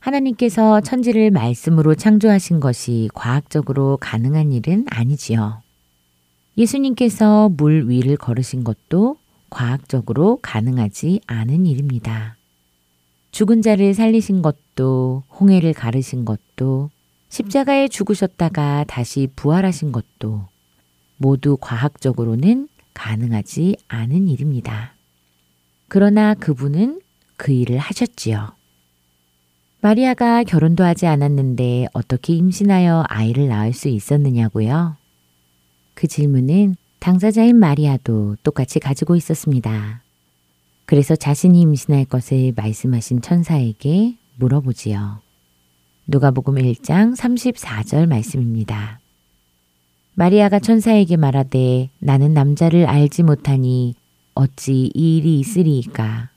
하나님께서 0.00 0.80
천지를 0.80 1.30
말씀으로 1.30 1.94
창조하신 1.94 2.58
것이 2.58 3.08
과학적으로 3.14 3.98
가능한 4.00 4.50
일은 4.50 4.86
아니지요. 4.90 5.62
예수님께서 6.58 7.48
물 7.50 7.88
위를 7.88 8.16
걸으신 8.16 8.64
것도 8.64 9.18
과학적으로 9.54 10.40
가능하지 10.42 11.20
않은 11.28 11.64
일입니다. 11.64 12.36
죽은 13.30 13.62
자를 13.62 13.94
살리신 13.94 14.42
것도 14.42 15.22
홍해를 15.38 15.72
가르신 15.72 16.24
것도 16.24 16.90
십자가에 17.28 17.86
죽으셨다가 17.86 18.84
다시 18.88 19.28
부활하신 19.36 19.92
것도 19.92 20.48
모두 21.18 21.56
과학적으로는 21.60 22.68
가능하지 22.94 23.76
않은 23.86 24.28
일입니다. 24.28 24.94
그러나 25.86 26.34
그분은 26.34 27.00
그 27.36 27.52
일을 27.52 27.78
하셨지요. 27.78 28.52
마리아가 29.80 30.42
결혼도 30.42 30.82
하지 30.82 31.06
않았는데 31.06 31.86
어떻게 31.92 32.34
임신하여 32.34 33.04
아이를 33.08 33.48
낳을 33.48 33.72
수 33.72 33.86
있었느냐고요? 33.86 34.96
그 35.94 36.08
질문은 36.08 36.74
당사자인 37.04 37.58
마리아도 37.58 38.34
똑같이 38.42 38.80
가지고 38.80 39.14
있었습니다. 39.14 40.00
그래서 40.86 41.14
자신이 41.14 41.60
임신할 41.60 42.06
것을 42.06 42.54
말씀하신 42.56 43.20
천사에게 43.20 44.16
물어보지요. 44.36 45.20
누가복음 46.06 46.54
1장 46.54 47.14
34절 47.14 48.06
말씀입니다. 48.06 49.00
마리아가 50.14 50.58
천사에게 50.58 51.18
말하되 51.18 51.90
나는 51.98 52.32
남자를 52.32 52.86
알지 52.86 53.22
못하니 53.22 53.96
어찌 54.34 54.90
이 54.94 55.18
일이 55.18 55.38
있으리이까. 55.40 56.30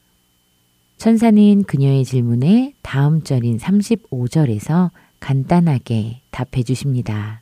천사는 0.97 1.63
그녀의 1.63 2.03
질문에 2.03 2.73
다음 2.82 3.23
절인 3.23 3.58
35절에서 3.58 4.91
간단하게 5.21 6.19
답해 6.32 6.63
주십니다. 6.63 7.41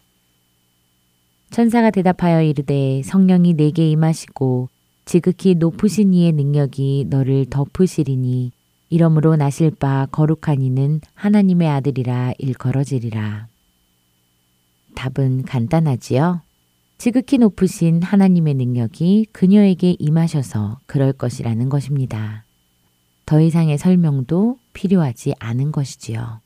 천사가 1.55 1.89
대답하여 1.89 2.41
이르되 2.41 3.01
성령이 3.05 3.53
내게 3.53 3.89
임하시고 3.89 4.67
지극히 5.05 5.55
높으신 5.55 6.13
이의 6.13 6.33
능력이 6.33 7.05
너를 7.07 7.45
덮으시리니 7.49 8.51
이러므로 8.89 9.37
나실 9.37 9.71
바 9.71 10.05
거룩한 10.11 10.61
이는 10.61 10.99
하나님의 11.13 11.69
아들이라 11.69 12.33
일컬어지리라. 12.39 13.47
답은 14.95 15.43
간단하지요? 15.43 16.41
지극히 16.97 17.37
높으신 17.37 18.03
하나님의 18.03 18.55
능력이 18.55 19.27
그녀에게 19.31 19.95
임하셔서 19.97 20.79
그럴 20.87 21.13
것이라는 21.13 21.69
것입니다. 21.69 22.43
더 23.25 23.39
이상의 23.39 23.77
설명도 23.77 24.59
필요하지 24.73 25.35
않은 25.39 25.71
것이지요. 25.71 26.41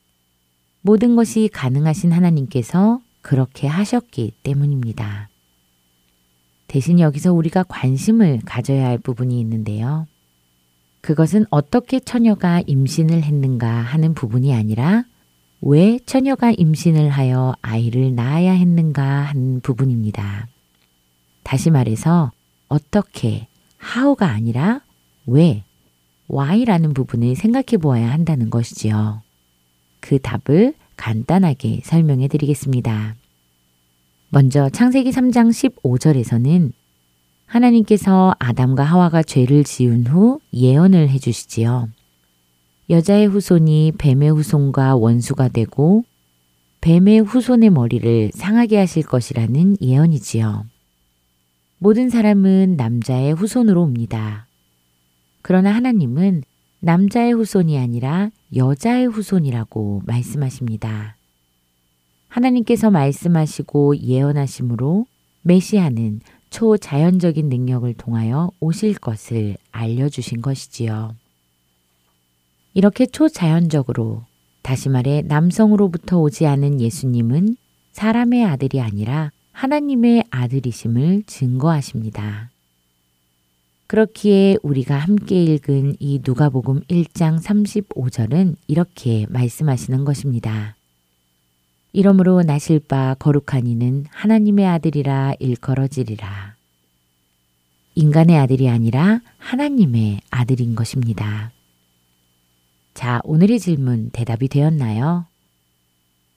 모든 0.83 1.15
것이 1.15 1.49
가능하신 1.51 2.11
하나님께서 2.11 3.01
그렇게 3.21 3.67
하셨기 3.67 4.33
때문입니다. 4.43 5.29
대신 6.67 6.99
여기서 6.99 7.33
우리가 7.33 7.63
관심을 7.63 8.41
가져야 8.45 8.85
할 8.87 8.97
부분이 8.97 9.39
있는데요. 9.39 10.07
그것은 11.01 11.45
어떻게 11.49 11.99
처녀가 11.99 12.61
임신을 12.65 13.23
했는가 13.23 13.67
하는 13.67 14.13
부분이 14.13 14.53
아니라 14.53 15.03
왜 15.61 15.99
처녀가 16.05 16.51
임신을 16.51 17.09
하여 17.09 17.55
아이를 17.61 18.15
낳아야 18.15 18.53
했는가 18.53 19.03
하는 19.03 19.59
부분입니다. 19.61 20.47
다시 21.43 21.69
말해서 21.71 22.31
어떻게, 22.67 23.47
how가 23.81 24.29
아니라 24.29 24.81
왜, 25.25 25.63
why라는 26.29 26.93
부분을 26.93 27.35
생각해 27.35 27.77
보아야 27.81 28.11
한다는 28.11 28.49
것이지요. 28.49 29.21
그 29.99 30.19
답을 30.19 30.75
간단하게 30.99 31.79
설명해 31.83 32.27
드리겠습니다. 32.27 33.15
먼저 34.27 34.69
창세기 34.69 35.11
3장 35.11 35.49
15절에서는 35.81 36.73
하나님께서 37.45 38.35
아담과 38.37 38.83
하와가 38.83 39.23
죄를 39.23 39.63
지은 39.63 40.05
후 40.07 40.39
예언을 40.53 41.09
해 41.09 41.17
주시지요. 41.17 41.89
여자의 42.89 43.27
후손이 43.27 43.93
뱀의 43.97 44.29
후손과 44.31 44.97
원수가 44.97 45.47
되고 45.47 46.03
뱀의 46.81 47.21
후손의 47.21 47.69
머리를 47.69 48.31
상하게 48.33 48.77
하실 48.77 49.03
것이라는 49.03 49.77
예언이지요. 49.81 50.65
모든 51.77 52.09
사람은 52.09 52.75
남자의 52.75 53.33
후손으로 53.33 53.81
옵니다. 53.81 54.47
그러나 55.41 55.73
하나님은 55.73 56.43
남자의 56.81 57.33
후손이 57.33 57.79
아니라 57.79 58.31
여자의 58.55 59.07
후손이라고 59.07 60.03
말씀하십니다. 60.05 61.15
하나님께서 62.27 62.89
말씀하시고 62.89 63.97
예언하심으로 63.97 65.05
메시아는 65.41 66.21
초자연적인 66.49 67.49
능력을 67.49 67.91
통하여 67.95 68.51
오실 68.59 68.95
것을 68.95 69.57
알려주신 69.71 70.41
것이지요. 70.41 71.15
이렇게 72.73 73.05
초자연적으로, 73.05 74.23
다시 74.61 74.89
말해 74.89 75.21
남성으로부터 75.21 76.19
오지 76.19 76.45
않은 76.45 76.81
예수님은 76.81 77.55
사람의 77.91 78.45
아들이 78.45 78.81
아니라 78.81 79.31
하나님의 79.51 80.25
아들이심을 80.29 81.23
증거하십니다. 81.25 82.48
그렇기에 83.89 84.57
우리가 84.61 84.95
함께 84.95 85.43
읽은 85.43 85.95
이 85.99 86.21
누가복음 86.23 86.81
1장 86.81 87.41
35절은 87.41 88.55
이렇게 88.67 89.25
말씀하시는 89.29 90.05
것입니다. 90.05 90.75
이러므로 91.91 92.43
나실 92.43 92.79
바 92.81 93.15
거룩한 93.17 93.65
이는 93.65 94.05
하나님의 94.11 94.67
아들이라 94.67 95.33
일컬어지리라. 95.39 96.53
인간의 97.95 98.37
아들이 98.37 98.69
아니라 98.69 99.21
하나님의 99.39 100.21
아들인 100.29 100.75
것입니다. 100.75 101.51
자, 102.93 103.21
오늘의 103.23 103.59
질문 103.59 104.11
대답이 104.11 104.49
되었나요? 104.49 105.25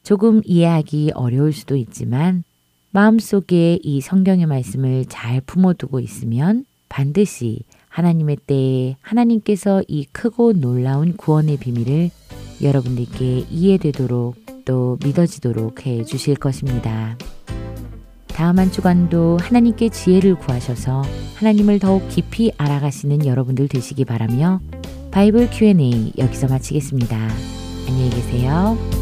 조금 0.02 0.40
이해하기 0.46 1.10
어려울 1.14 1.52
수도 1.52 1.76
있지만 1.76 2.44
마음속에 2.92 3.78
이 3.82 4.00
성경의 4.00 4.46
말씀을 4.46 5.04
잘 5.04 5.42
품어두고 5.42 6.00
있으면 6.00 6.64
반드시 6.92 7.64
하나님의 7.88 8.36
때에 8.46 8.96
하나님께서 9.00 9.82
이 9.88 10.04
크고 10.04 10.52
놀라운 10.52 11.16
구원의 11.16 11.56
비밀을 11.56 12.10
여러분들께 12.62 13.46
이해되도록 13.50 14.36
또 14.66 14.98
믿어지도록 15.02 15.86
해 15.86 16.04
주실 16.04 16.36
것입니다. 16.36 17.16
다음 18.28 18.58
한 18.58 18.70
주간도 18.70 19.38
하나님께 19.40 19.88
지혜를 19.88 20.34
구하셔서 20.36 21.02
하나님을 21.36 21.78
더욱 21.78 22.06
깊이 22.08 22.52
알아가시는 22.58 23.26
여러분들 23.26 23.68
되시기 23.68 24.04
바라며 24.04 24.60
바이블 25.10 25.50
Q&A 25.50 26.12
여기서 26.18 26.48
마치겠습니다. 26.48 27.16
안녕히 27.88 28.10
계세요. 28.10 29.01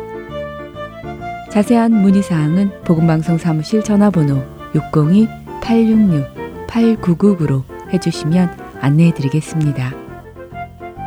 자세한 1.51 1.91
문의 1.91 2.23
사항은 2.23 2.71
복음방송 2.85 3.37
사무실 3.37 3.83
전화번호 3.83 4.41
602-866-8999로 4.73 7.65
해주시면 7.91 8.57
안내해 8.79 9.13
드리겠습니다. 9.13 9.93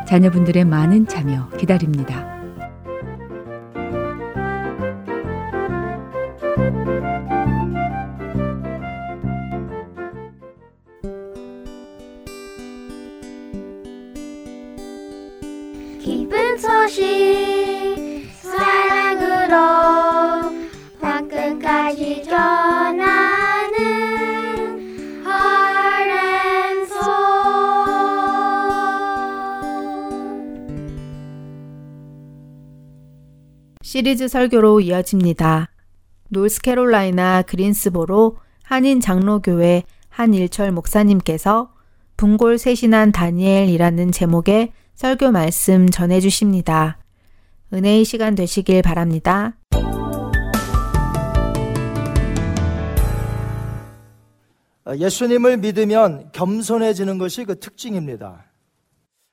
자녀분들의 0.07 0.63
많은 0.65 1.07
참여 1.07 1.49
기다립니다. 1.57 2.34
시리즈 33.95 34.27
설교로 34.27 34.81
이어집니다. 34.81 35.69
노스캐롤라이나 36.27 37.43
그린스보로 37.43 38.35
한인 38.61 38.99
장로교회 38.99 39.83
한일철 40.09 40.73
목사님께서 40.73 41.71
분골 42.17 42.57
쇄신한 42.57 43.13
다니엘이라는 43.13 44.11
제목의 44.11 44.73
설교 44.95 45.31
말씀 45.31 45.89
전해 45.89 46.19
주십니다. 46.19 46.97
은혜의 47.71 48.03
시간 48.03 48.35
되시길 48.35 48.81
바랍니다. 48.81 49.55
어, 54.83 54.93
예수님을 54.93 55.55
믿으면 55.55 56.33
겸손해지는 56.33 57.17
것이 57.17 57.45
그 57.45 57.61
특징입니다. 57.61 58.43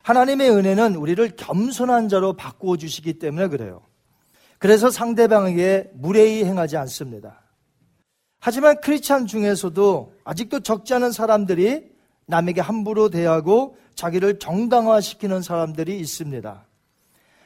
하나님의 0.05 0.51
은혜는 0.51 0.95
우리를 0.95 1.31
겸손한 1.37 2.09
자로 2.09 2.35
바꾸어 2.35 2.77
주시기 2.77 3.15
때문에 3.15 3.49
그래요. 3.49 3.81
그래서 4.63 4.93
상대방에게 4.93 5.91
무례히 5.93 6.45
행하지 6.45 6.77
않습니다. 6.77 7.41
하지만 8.39 8.81
크리스찬 8.81 9.27
중에서도 9.27 10.15
아직도 10.23 10.61
적지 10.61 10.95
않은 10.95 11.11
사람들이 11.11 11.91
남에게 12.27 12.61
함부로 12.61 13.09
대하고 13.09 13.77
자기를 13.97 14.39
정당화시키는 14.39 15.43
사람들이 15.43 15.99
있습니다. 15.99 16.65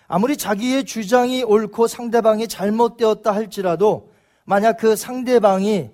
아무리 0.08 0.36
자기의 0.36 0.84
주장이 0.84 1.42
옳고 1.42 1.86
상대방이 1.86 2.48
잘못되었다 2.48 3.34
할지라도 3.34 4.12
만약 4.44 4.76
그 4.76 4.94
상대방이 4.94 5.88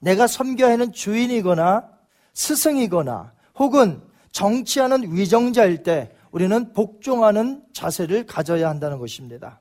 내가 0.00 0.26
섬겨야 0.26 0.72
하는 0.72 0.90
주인이거나 0.90 1.88
스승이거나 2.34 3.34
혹은 3.54 4.02
정치하는 4.32 5.14
위정자일 5.14 5.84
때 5.84 6.10
우리는 6.32 6.72
복종하는 6.72 7.62
자세를 7.72 8.26
가져야 8.26 8.68
한다는 8.68 8.98
것입니다. 8.98 9.60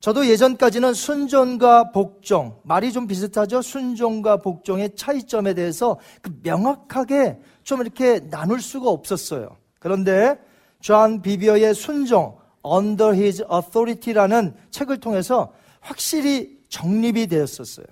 저도 0.00 0.28
예전까지는 0.28 0.94
순종과 0.94 1.90
복종, 1.90 2.60
말이 2.62 2.92
좀 2.92 3.08
비슷하죠? 3.08 3.62
순종과 3.62 4.36
복종의 4.38 4.94
차이점에 4.94 5.54
대해서 5.54 5.98
그 6.22 6.30
명확하게 6.42 7.40
좀 7.64 7.80
이렇게 7.80 8.20
나눌 8.30 8.60
수가 8.60 8.90
없었어요. 8.90 9.56
그런데 9.80 10.38
존 10.80 11.20
비비어의 11.20 11.74
순종, 11.74 12.38
Under 12.64 13.12
His 13.12 13.44
Authority라는 13.52 14.54
책을 14.70 14.98
통해서 14.98 15.52
확실히 15.80 16.58
정립이 16.68 17.26
되었었어요. 17.26 17.86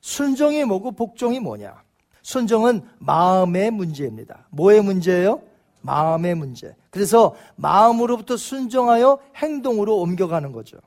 순종이 0.00 0.64
뭐고 0.64 0.92
복종이 0.92 1.40
뭐냐? 1.40 1.82
순종은 2.22 2.82
마음의 2.98 3.72
문제입니다. 3.72 4.46
뭐의 4.50 4.82
문제예요? 4.82 5.42
마음의 5.82 6.36
문제. 6.36 6.76
그래서 6.90 7.34
마음으로부터 7.56 8.36
순종하여 8.36 9.18
행동으로 9.36 9.96
옮겨가는 9.98 10.52
거죠. 10.52 10.78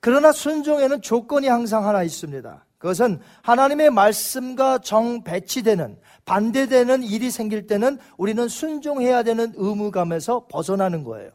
그러나 0.00 0.32
순종에는 0.32 1.02
조건이 1.02 1.48
항상 1.48 1.86
하나 1.86 2.02
있습니다. 2.02 2.64
그것은 2.78 3.20
하나님의 3.42 3.90
말씀과 3.90 4.78
정 4.78 5.24
배치되는 5.24 5.98
반대되는 6.24 7.02
일이 7.02 7.30
생길 7.30 7.66
때는 7.66 7.98
우리는 8.16 8.46
순종해야 8.48 9.22
되는 9.24 9.52
의무감에서 9.56 10.46
벗어나는 10.48 11.02
거예요. 11.02 11.30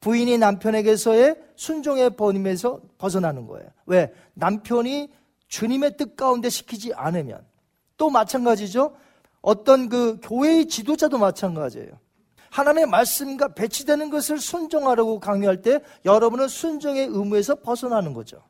부인이 0.00 0.36
남편에게서의 0.38 1.36
순종의 1.56 2.16
번임에서 2.16 2.80
벗어나는 2.98 3.46
거예요. 3.46 3.68
왜? 3.86 4.12
남편이 4.34 5.10
주님의 5.48 5.96
뜻 5.96 6.16
가운데 6.16 6.50
시키지 6.50 6.92
않으면 6.94 7.44
또 7.96 8.10
마찬가지죠. 8.10 8.96
어떤 9.40 9.88
그 9.88 10.18
교회의 10.22 10.66
지도자도 10.66 11.18
마찬가지예요. 11.18 12.03
하나님의 12.54 12.86
말씀과 12.86 13.48
배치되는 13.48 14.10
것을 14.10 14.38
순종하라고 14.38 15.20
강요할 15.20 15.62
때 15.62 15.80
여러분은 16.04 16.48
순종의 16.48 17.06
의무에서 17.06 17.56
벗어나는 17.56 18.14
거죠. 18.14 18.42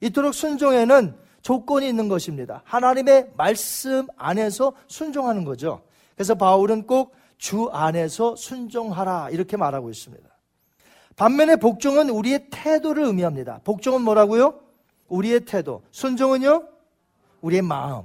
이토록 0.00 0.34
순종에는 0.34 1.16
조건이 1.42 1.88
있는 1.88 2.08
것입니다. 2.08 2.62
하나님의 2.64 3.32
말씀 3.36 4.06
안에서 4.16 4.72
순종하는 4.86 5.44
거죠. 5.44 5.82
그래서 6.16 6.34
바울은 6.34 6.86
꼭 6.86 7.18
주 7.38 7.70
안에서 7.72 8.34
순종하라 8.36 9.30
이렇게 9.30 9.56
말하고 9.56 9.90
있습니다. 9.90 10.28
반면에 11.16 11.56
복종은 11.56 12.10
우리의 12.10 12.48
태도를 12.50 13.04
의미합니다. 13.04 13.60
복종은 13.64 14.02
뭐라고요? 14.02 14.60
우리의 15.08 15.44
태도. 15.44 15.82
순종은요? 15.90 16.68
우리의 17.40 17.62
마음. 17.62 18.02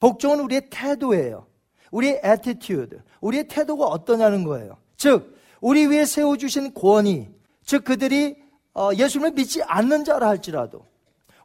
복종은 0.00 0.40
우리의 0.40 0.68
태도예요. 0.70 1.46
우리의 1.90 2.20
attitude. 2.24 2.98
우리의 3.20 3.48
태도가 3.48 3.86
어떠냐는 3.86 4.44
거예요. 4.44 4.76
즉, 4.96 5.36
우리 5.60 5.86
위에 5.86 6.04
세워주신 6.04 6.74
권위. 6.74 7.28
즉, 7.64 7.84
그들이 7.84 8.36
어, 8.74 8.90
예수님을 8.94 9.32
믿지 9.32 9.62
않는 9.62 10.04
자라 10.04 10.28
할지라도 10.28 10.84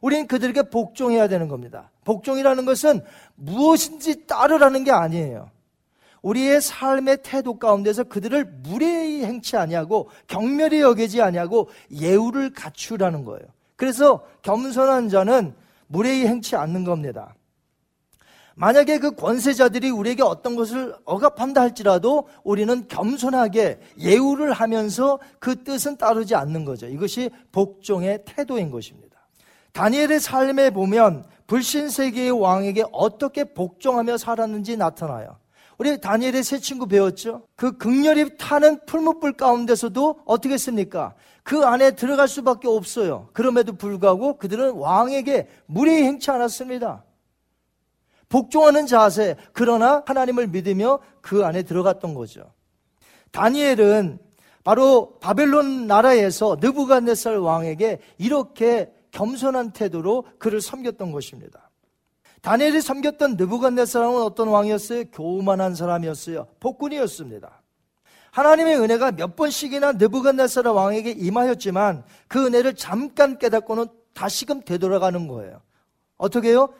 우리는 0.00 0.26
그들에게 0.28 0.70
복종해야 0.70 1.28
되는 1.28 1.48
겁니다. 1.48 1.90
복종이라는 2.04 2.64
것은 2.64 3.00
무엇인지 3.34 4.26
따르라는 4.26 4.84
게 4.84 4.92
아니에요. 4.92 5.50
우리의 6.22 6.60
삶의 6.60 7.18
태도 7.22 7.58
가운데서 7.58 8.04
그들을 8.04 8.44
무례히 8.62 9.24
행치 9.24 9.56
아니하고 9.56 10.08
경멸히 10.26 10.80
여기지 10.80 11.20
아니하고 11.20 11.68
예우를 11.90 12.52
갖추라는 12.52 13.24
거예요. 13.24 13.46
그래서 13.76 14.24
겸손한 14.42 15.08
자는 15.08 15.54
무례히 15.86 16.26
행치 16.26 16.56
않는 16.56 16.84
겁니다. 16.84 17.34
만약에 18.56 18.98
그 18.98 19.12
권세자들이 19.12 19.90
우리에게 19.90 20.22
어떤 20.22 20.54
것을 20.54 20.94
억압한다 21.04 21.60
할지라도 21.60 22.28
우리는 22.44 22.86
겸손하게 22.88 23.80
예우를 23.98 24.52
하면서 24.52 25.18
그 25.40 25.64
뜻은 25.64 25.96
따르지 25.96 26.34
않는 26.34 26.64
거죠. 26.64 26.86
이것이 26.86 27.30
복종의 27.52 28.22
태도인 28.24 28.70
것입니다. 28.70 29.14
다니엘의 29.72 30.20
삶에 30.20 30.70
보면 30.70 31.24
불신 31.46 31.90
세계의 31.90 32.30
왕에게 32.30 32.84
어떻게 32.92 33.44
복종하며 33.44 34.18
살았는지 34.18 34.76
나타나요. 34.76 35.36
우리 35.76 36.00
다니엘의 36.00 36.44
세 36.44 36.58
친구 36.58 36.86
배웠죠? 36.86 37.42
그 37.56 37.76
극렬히 37.76 38.36
타는 38.38 38.86
풀무불 38.86 39.32
가운데서도 39.32 40.20
어떻게 40.24 40.54
했습니까? 40.54 41.14
그 41.42 41.64
안에 41.64 41.92
들어갈 41.92 42.28
수밖에 42.28 42.68
없어요. 42.68 43.28
그럼에도 43.32 43.74
불구하고 43.74 44.38
그들은 44.38 44.74
왕에게 44.74 45.48
무례히 45.66 46.04
행치 46.04 46.30
않았습니다. 46.30 47.03
복종하는 48.34 48.88
자세, 48.88 49.36
그러나 49.52 50.02
하나님을 50.06 50.48
믿으며 50.48 50.98
그 51.20 51.44
안에 51.44 51.62
들어갔던 51.62 52.14
거죠. 52.14 52.52
다니엘은 53.30 54.18
바로 54.64 55.20
바벨론 55.20 55.86
나라에서 55.86 56.56
느부갓네살 56.60 57.36
왕에게 57.38 58.00
이렇게 58.18 58.92
겸손한 59.12 59.70
태도로 59.70 60.24
그를 60.40 60.60
섬겼던 60.60 61.12
것입니다. 61.12 61.70
다니엘이 62.42 62.80
섬겼던 62.80 63.36
느부갓네살은 63.36 64.22
어떤 64.22 64.48
왕이었어요? 64.48 65.04
교만한 65.12 65.76
사람이었어요. 65.76 66.48
폭군이었습니다. 66.58 67.62
하나님의 68.32 68.80
은혜가 68.80 69.12
몇 69.12 69.36
번씩이나 69.36 69.92
느부갓네살 69.92 70.66
왕에게 70.66 71.12
임하였지만 71.12 72.02
그 72.26 72.44
은혜를 72.46 72.74
잠깐 72.74 73.38
깨닫고는 73.38 73.86
다시금 74.12 74.62
되돌아가는 74.62 75.28
거예요. 75.28 75.60
어떻게 76.16 76.48
해요? 76.48 76.74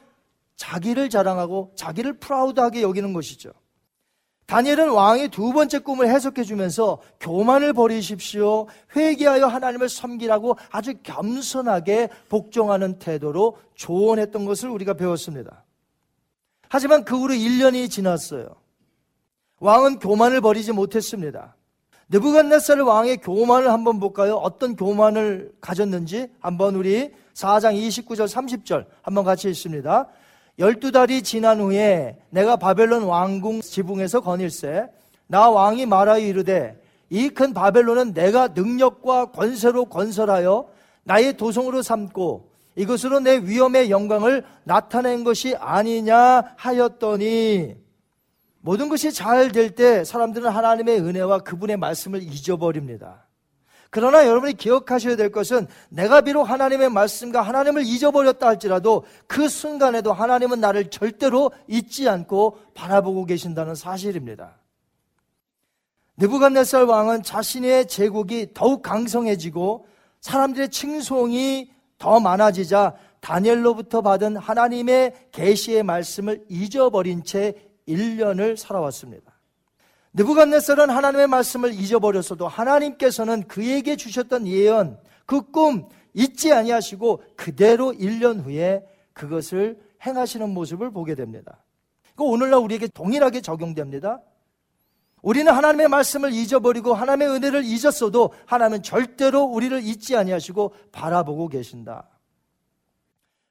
자기를 0.56 1.10
자랑하고 1.10 1.72
자기를 1.76 2.14
프라우드하게 2.14 2.82
여기는 2.82 3.12
것이죠. 3.12 3.50
다니엘은 4.46 4.90
왕이 4.90 5.28
두 5.28 5.52
번째 5.52 5.78
꿈을 5.78 6.08
해석해 6.08 6.44
주면서 6.44 7.00
교만을 7.20 7.72
버리십시오. 7.72 8.66
회개하여 8.94 9.46
하나님을 9.46 9.88
섬기라고 9.88 10.58
아주 10.70 10.94
겸손하게 11.02 12.10
복종하는 12.28 12.98
태도로 12.98 13.56
조언했던 13.74 14.44
것을 14.44 14.68
우리가 14.68 14.94
배웠습니다. 14.94 15.64
하지만 16.68 17.04
그 17.04 17.18
후로 17.18 17.34
1년이 17.34 17.90
지났어요. 17.90 18.54
왕은 19.60 19.98
교만을 19.98 20.42
버리지 20.42 20.72
못했습니다. 20.72 21.56
느부갓네살 22.10 22.80
왕의 22.80 23.18
교만을 23.18 23.70
한번 23.70 23.98
볼까요? 23.98 24.34
어떤 24.34 24.76
교만을 24.76 25.52
가졌는지 25.60 26.28
한번 26.40 26.74
우리 26.74 27.10
4장 27.32 27.74
29절 27.74 28.28
30절 28.28 28.86
한번 29.00 29.24
같이 29.24 29.48
읽습니다. 29.48 30.08
열두 30.58 30.92
달이 30.92 31.22
지난 31.22 31.60
후에 31.60 32.16
내가 32.30 32.56
바벨론 32.56 33.04
왕궁 33.04 33.60
지붕에서 33.60 34.20
거닐세 34.20 34.88
나 35.26 35.50
왕이 35.50 35.86
말하여 35.86 36.18
이르되 36.24 36.80
이 37.10 37.28
큰 37.28 37.52
바벨론은 37.52 38.14
내가 38.14 38.48
능력과 38.48 39.26
권세로 39.32 39.86
건설하여 39.86 40.68
나의 41.04 41.36
도성으로 41.36 41.82
삼고 41.82 42.50
이것으로 42.76 43.20
내 43.20 43.38
위엄의 43.38 43.90
영광을 43.90 44.44
나타낸 44.64 45.22
것이 45.22 45.54
아니냐 45.56 46.54
하였더니 46.56 47.76
모든 48.60 48.88
것이 48.88 49.12
잘 49.12 49.52
될 49.52 49.74
때 49.74 50.04
사람들은 50.04 50.50
하나님의 50.50 51.00
은혜와 51.00 51.40
그분의 51.40 51.76
말씀을 51.76 52.22
잊어버립니다. 52.22 53.23
그러나 53.94 54.26
여러분이 54.26 54.54
기억하셔야 54.54 55.14
될 55.14 55.30
것은 55.30 55.68
내가 55.88 56.20
비록 56.20 56.42
하나님의 56.42 56.90
말씀과 56.90 57.42
하나님을 57.42 57.84
잊어버렸다 57.84 58.44
할지라도 58.44 59.04
그 59.28 59.48
순간에도 59.48 60.12
하나님은 60.12 60.58
나를 60.58 60.90
절대로 60.90 61.52
잊지 61.68 62.08
않고 62.08 62.58
바라보고 62.74 63.24
계신다는 63.24 63.76
사실입니다. 63.76 64.58
느부갓네살 66.16 66.86
왕은 66.86 67.22
자신의 67.22 67.86
제국이 67.86 68.48
더욱 68.52 68.82
강성해지고 68.82 69.86
사람들의 70.22 70.70
칭송이 70.70 71.70
더 71.96 72.18
많아지자 72.18 72.96
다니엘로부터 73.20 74.02
받은 74.02 74.38
하나님의 74.38 75.28
계시의 75.30 75.84
말씀을 75.84 76.44
잊어버린 76.48 77.22
채 77.22 77.54
1년을 77.86 78.56
살아왔습니다. 78.56 79.33
느부갓네살은 80.14 80.90
하나님의 80.90 81.26
말씀을 81.26 81.74
잊어버렸어도 81.74 82.46
하나님께서는 82.48 83.46
그에게 83.48 83.96
주셨던 83.96 84.46
예언, 84.46 84.98
그 85.26 85.42
꿈 85.50 85.88
잊지 86.14 86.52
아니하시고 86.52 87.22
그대로 87.36 87.92
1년 87.92 88.44
후에 88.44 88.86
그것을 89.12 89.78
행하시는 90.06 90.48
모습을 90.48 90.90
보게 90.92 91.14
됩니다. 91.14 91.64
그 92.14 92.22
오늘날 92.24 92.60
우리에게 92.60 92.86
동일하게 92.88 93.40
적용됩니다. 93.40 94.20
우리는 95.22 95.52
하나님의 95.52 95.88
말씀을 95.88 96.32
잊어버리고 96.32 96.94
하나님의 96.94 97.28
은혜를 97.28 97.64
잊었어도 97.64 98.32
하나님은 98.46 98.82
절대로 98.82 99.42
우리를 99.42 99.82
잊지 99.82 100.16
아니하시고 100.16 100.74
바라보고 100.92 101.48
계신다. 101.48 102.08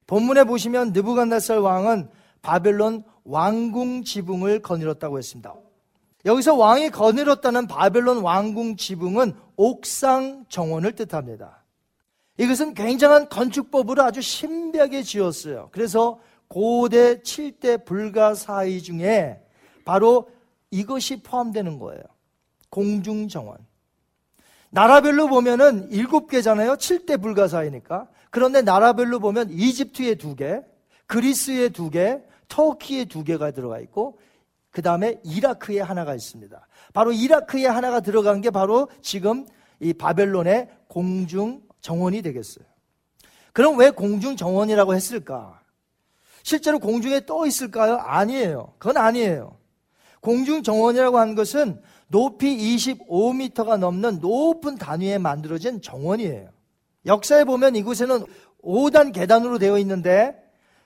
본문에 0.07 0.45
보시면 0.45 0.93
느부갓네살 0.93 1.57
왕은 1.57 2.09
바벨론 2.41 3.03
왕궁 3.23 4.03
지붕을 4.03 4.61
거닐었다고 4.61 5.17
했습니다. 5.17 5.55
여기서 6.25 6.55
왕이 6.55 6.89
거느렸다는 6.89 7.67
바벨론 7.67 8.19
왕궁 8.19 8.77
지붕은 8.77 9.33
옥상 9.55 10.45
정원을 10.47 10.93
뜻합니다. 10.93 11.63
이것은 12.37 12.73
굉장한 12.73 13.29
건축법으로 13.29 14.03
아주 14.03 14.21
신비하게 14.21 15.03
지었어요. 15.03 15.69
그래서 15.71 16.19
고대 16.47 17.19
7대 17.21 17.85
불가사의 17.85 18.81
중에 18.81 19.41
바로 19.85 20.29
이것이 20.71 21.21
포함되는 21.21 21.77
거예요. 21.77 22.01
공중 22.69 23.27
정원. 23.27 23.57
나라별로 24.71 25.27
보면은 25.27 25.89
7개잖아요. 25.91 26.77
7대 26.77 27.21
불가사이니까. 27.21 28.07
그런데 28.31 28.63
나라별로 28.63 29.19
보면 29.19 29.51
이집트에 29.51 30.15
2개, 30.15 30.63
그리스에 31.05 31.69
2개, 31.69 32.23
터키에 32.47 33.05
2개가 33.05 33.53
들어가 33.53 33.79
있고 33.79 34.17
그 34.73 34.81
다음에 34.81 35.19
이라크에 35.23 35.79
하나가 35.79 36.15
있습니다. 36.15 36.67
바로 36.93 37.13
이라크에 37.13 37.67
하나가 37.67 37.99
들어간 37.99 38.41
게 38.41 38.49
바로 38.49 38.89
지금 39.03 39.45
이 39.79 39.93
바벨론의 39.93 40.67
공중 40.87 41.61
정원이 41.79 42.23
되겠어요. 42.23 42.65
그럼 43.53 43.77
왜 43.77 43.91
공중 43.91 44.35
정원이라고 44.35 44.95
했을까? 44.95 45.61
실제로 46.41 46.79
공중에 46.79 47.27
떠 47.27 47.45
있을까요? 47.45 47.97
아니에요. 47.97 48.73
그건 48.79 48.97
아니에요. 48.97 49.57
공중 50.21 50.63
정원이라고 50.63 51.19
하는 51.19 51.35
것은 51.35 51.79
높이 52.07 52.57
25m가 52.57 53.77
넘는 53.77 54.21
높은 54.21 54.75
단위에 54.75 55.19
만들어진 55.19 55.83
정원이에요. 55.83 56.49
역사에 57.05 57.43
보면 57.43 57.75
이곳에는 57.75 58.25
5단 58.63 59.13
계단으로 59.13 59.59
되어 59.59 59.77
있는데 59.77 60.35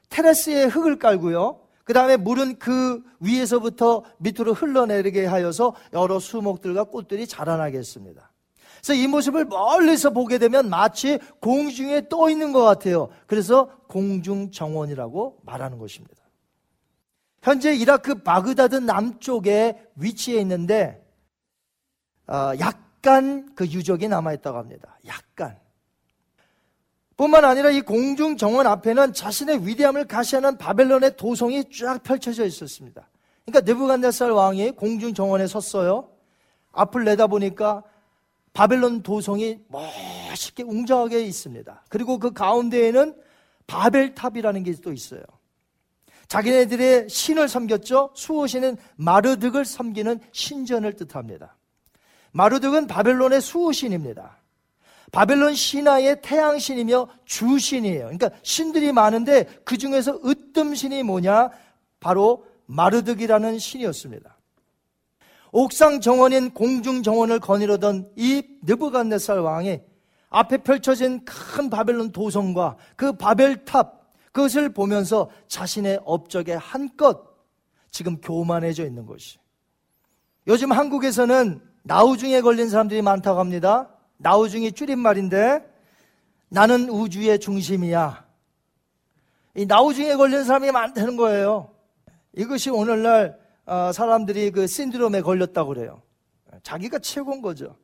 테라스에 0.10 0.66
흙을 0.66 1.00
깔고요. 1.00 1.67
그 1.88 1.94
다음에 1.94 2.18
물은 2.18 2.60
그 2.60 3.02
위에서부터 3.22 4.04
밑으로 4.18 4.54
흘러내리게 4.54 5.26
하여서 5.26 5.74
여러 5.94 6.20
수목들과 6.20 6.84
꽃들이 6.84 7.26
자라나게 7.26 7.78
했습니다. 7.78 8.30
그래서 8.82 8.94
이 8.94 9.08
모습을 9.08 9.46
멀리서 9.46 10.10
보게 10.10 10.38
되면 10.38 10.70
마치 10.70 11.18
공중에 11.40 12.10
떠 12.10 12.30
있는 12.30 12.52
것 12.52 12.62
같아요. 12.64 13.08
그래서 13.26 13.70
공중 13.88 14.52
정원이라고 14.52 15.40
말하는 15.44 15.78
것입니다. 15.78 16.22
현재 17.42 17.74
이라크 17.74 18.16
바그다드 18.16 18.76
남쪽에 18.76 19.82
위치해 19.96 20.42
있는데 20.42 21.02
어, 22.28 22.52
약간 22.60 23.56
그 23.56 23.66
유적이 23.66 24.10
남아 24.10 24.34
있다고 24.34 24.58
합니다. 24.58 25.00
약간. 25.06 25.58
뿐만 27.18 27.44
아니라 27.46 27.72
이 27.72 27.82
공중 27.82 28.38
정원 28.38 28.68
앞에는 28.68 29.14
자신의 29.14 29.66
위대함을 29.66 30.06
가시하는 30.06 30.58
바벨론의 30.58 31.18
도성이 31.18 31.64
쫙 31.72 32.04
펼쳐져 32.04 32.46
있었습니다. 32.46 33.10
그러니까 33.46 33.72
느부갓네살 33.72 34.32
왕이 34.32 34.72
공중 34.72 35.14
정원에 35.14 35.48
섰어요. 35.48 36.10
앞을 36.72 37.06
내다보니까 37.06 37.84
바벨론 38.54 39.02
도성이 39.02 39.60
멋있게 39.68 40.64
웅장하게 40.64 41.22
있습니다. 41.22 41.84
그리고 41.90 42.20
그 42.20 42.34
가운데에는 42.34 43.16
바벨탑이라는 43.66 44.64
게 44.64 44.74
또 44.84 44.94
있어요. 44.94 45.22
자기네들의 46.28 47.10
신을 47.10 47.48
섬겼죠. 47.48 48.12
수호신은 48.14 48.78
마르득을 48.96 49.66
섬기는 49.66 50.20
신전을 50.32 50.94
뜻합니다. 50.94 51.56
마르득은 52.32 52.88
바벨론의 52.88 53.42
수호신입니다. 53.42 54.38
바벨론 55.12 55.54
신화의 55.54 56.22
태양신이며 56.22 57.08
주신이에요. 57.26 58.04
그러니까 58.04 58.30
신들이 58.44 58.92
많은데 58.92 59.46
그 59.64 59.78
중에서 59.78 60.20
으뜸신이 60.26 61.04
뭐냐? 61.04 61.50
바로 62.00 62.46
마르득이라는 62.66 63.58
신이었습니다. 63.58 64.38
옥상 65.52 66.02
정원인 66.02 66.52
공중 66.52 67.04
정원을 67.04 67.40
거니려던 67.40 68.12
이 68.16 68.44
느부갓네살 68.64 69.40
왕이 69.40 69.80
앞에 70.30 70.58
펼쳐진 70.58 71.24
큰 71.24 71.70
바벨론 71.70 72.12
도성과 72.12 72.76
그 72.96 73.14
바벨탑 73.14 73.98
그것을 74.34 74.70
보면서 74.74 75.30
자신의 75.48 76.02
업적에 76.06 76.54
한껏 76.54 77.26
지금 77.90 78.20
교만해져 78.22 78.86
있는 78.86 79.06
것이. 79.06 79.40
요즘 80.48 80.72
한국에서는 80.72 81.62
나우중에 81.84 82.42
걸린 82.42 82.70
사람들이 82.70 83.02
많다고 83.02 83.40
합니다. 83.40 83.90
나우중이 84.18 84.72
줄임말인데 84.72 85.66
나는 86.50 86.90
우주의 86.90 87.40
중심이야. 87.40 88.26
이 89.56 89.66
나우중에 89.66 90.16
걸린 90.16 90.44
사람이 90.44 90.72
많다는 90.72 91.18
거예요. 91.18 91.72
이것이 92.34 92.70
오늘날 92.70 93.40
어, 93.66 93.92
사람들이 93.92 94.52
그 94.52 94.68
신드롬에 94.68 95.22
걸렸다고 95.22 95.70
그래요. 95.70 96.02
자기가 96.64 97.00
최고인 97.00 97.42
거죠. 97.42 97.76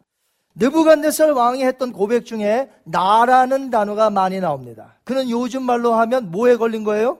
느부갓네살 0.56 1.32
왕이 1.32 1.64
했던 1.64 1.92
고백 1.92 2.26
중에 2.26 2.70
나라는 2.84 3.70
단어가 3.70 4.10
많이 4.10 4.40
나옵니다. 4.40 4.96
그는 5.04 5.30
요즘 5.30 5.64
말로 5.64 5.94
하면 5.94 6.32
뭐에 6.32 6.58
걸린 6.58 6.84
거예요? 6.84 7.18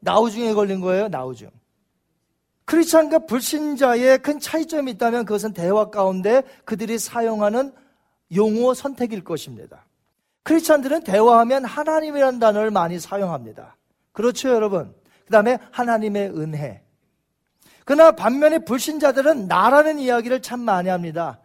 나우중에 0.00 0.54
걸린 0.54 0.80
거예요. 0.80 1.08
나우중. 1.08 1.50
크리스찬과 2.64 3.26
불신자의 3.26 4.18
큰 4.22 4.40
차이점이 4.40 4.92
있다면 4.92 5.26
그것은 5.26 5.52
대화 5.52 5.90
가운데 5.90 6.42
그들이 6.64 6.98
사용하는 6.98 7.72
용어 8.34 8.74
선택일 8.74 9.24
것입니다. 9.24 9.84
크리스찬들은 10.44 11.04
대화하면 11.04 11.64
하나님이라는 11.64 12.38
단어를 12.38 12.70
많이 12.70 13.00
사용합니다. 13.00 13.76
그렇죠, 14.12 14.50
여러분? 14.50 14.94
그 15.24 15.30
다음에 15.32 15.58
하나님의 15.70 16.30
은혜. 16.30 16.82
그러나 17.84 18.12
반면에 18.12 18.58
불신자들은 18.58 19.46
나라는 19.48 19.98
이야기를 19.98 20.42
참 20.42 20.60
많이 20.60 20.88
합니다. 20.88 21.40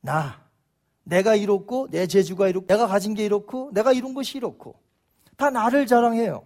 나. 0.00 0.40
내가 1.04 1.34
이렇고, 1.34 1.88
내 1.90 2.06
재주가 2.06 2.48
이렇고, 2.48 2.66
내가 2.66 2.86
가진 2.86 3.14
게 3.14 3.24
이렇고, 3.24 3.70
내가 3.72 3.92
이룬 3.92 4.14
것이 4.14 4.38
이렇고. 4.38 4.74
다 5.36 5.50
나를 5.50 5.86
자랑해요. 5.86 6.44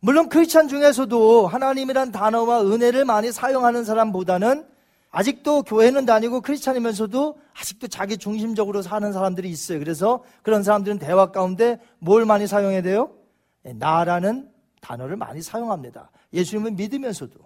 물론 0.00 0.28
크리스찬 0.28 0.68
중에서도 0.68 1.46
하나님이란 1.46 2.12
단어와 2.12 2.62
은혜를 2.62 3.04
많이 3.04 3.32
사용하는 3.32 3.84
사람보다는 3.84 4.66
아직도 5.14 5.62
교회는 5.62 6.06
다니고 6.06 6.40
크리스찬이면서도 6.40 7.38
아직도 7.56 7.86
자기 7.86 8.18
중심적으로 8.18 8.82
사는 8.82 9.12
사람들이 9.12 9.48
있어요. 9.48 9.78
그래서 9.78 10.24
그런 10.42 10.64
사람들은 10.64 10.98
대화 10.98 11.30
가운데 11.30 11.78
뭘 12.00 12.24
많이 12.24 12.48
사용해야 12.48 12.82
돼요? 12.82 13.12
네, 13.62 13.74
나라는 13.74 14.50
단어를 14.80 15.16
많이 15.16 15.40
사용합니다. 15.40 16.10
예수님을 16.32 16.72
믿으면서도. 16.72 17.38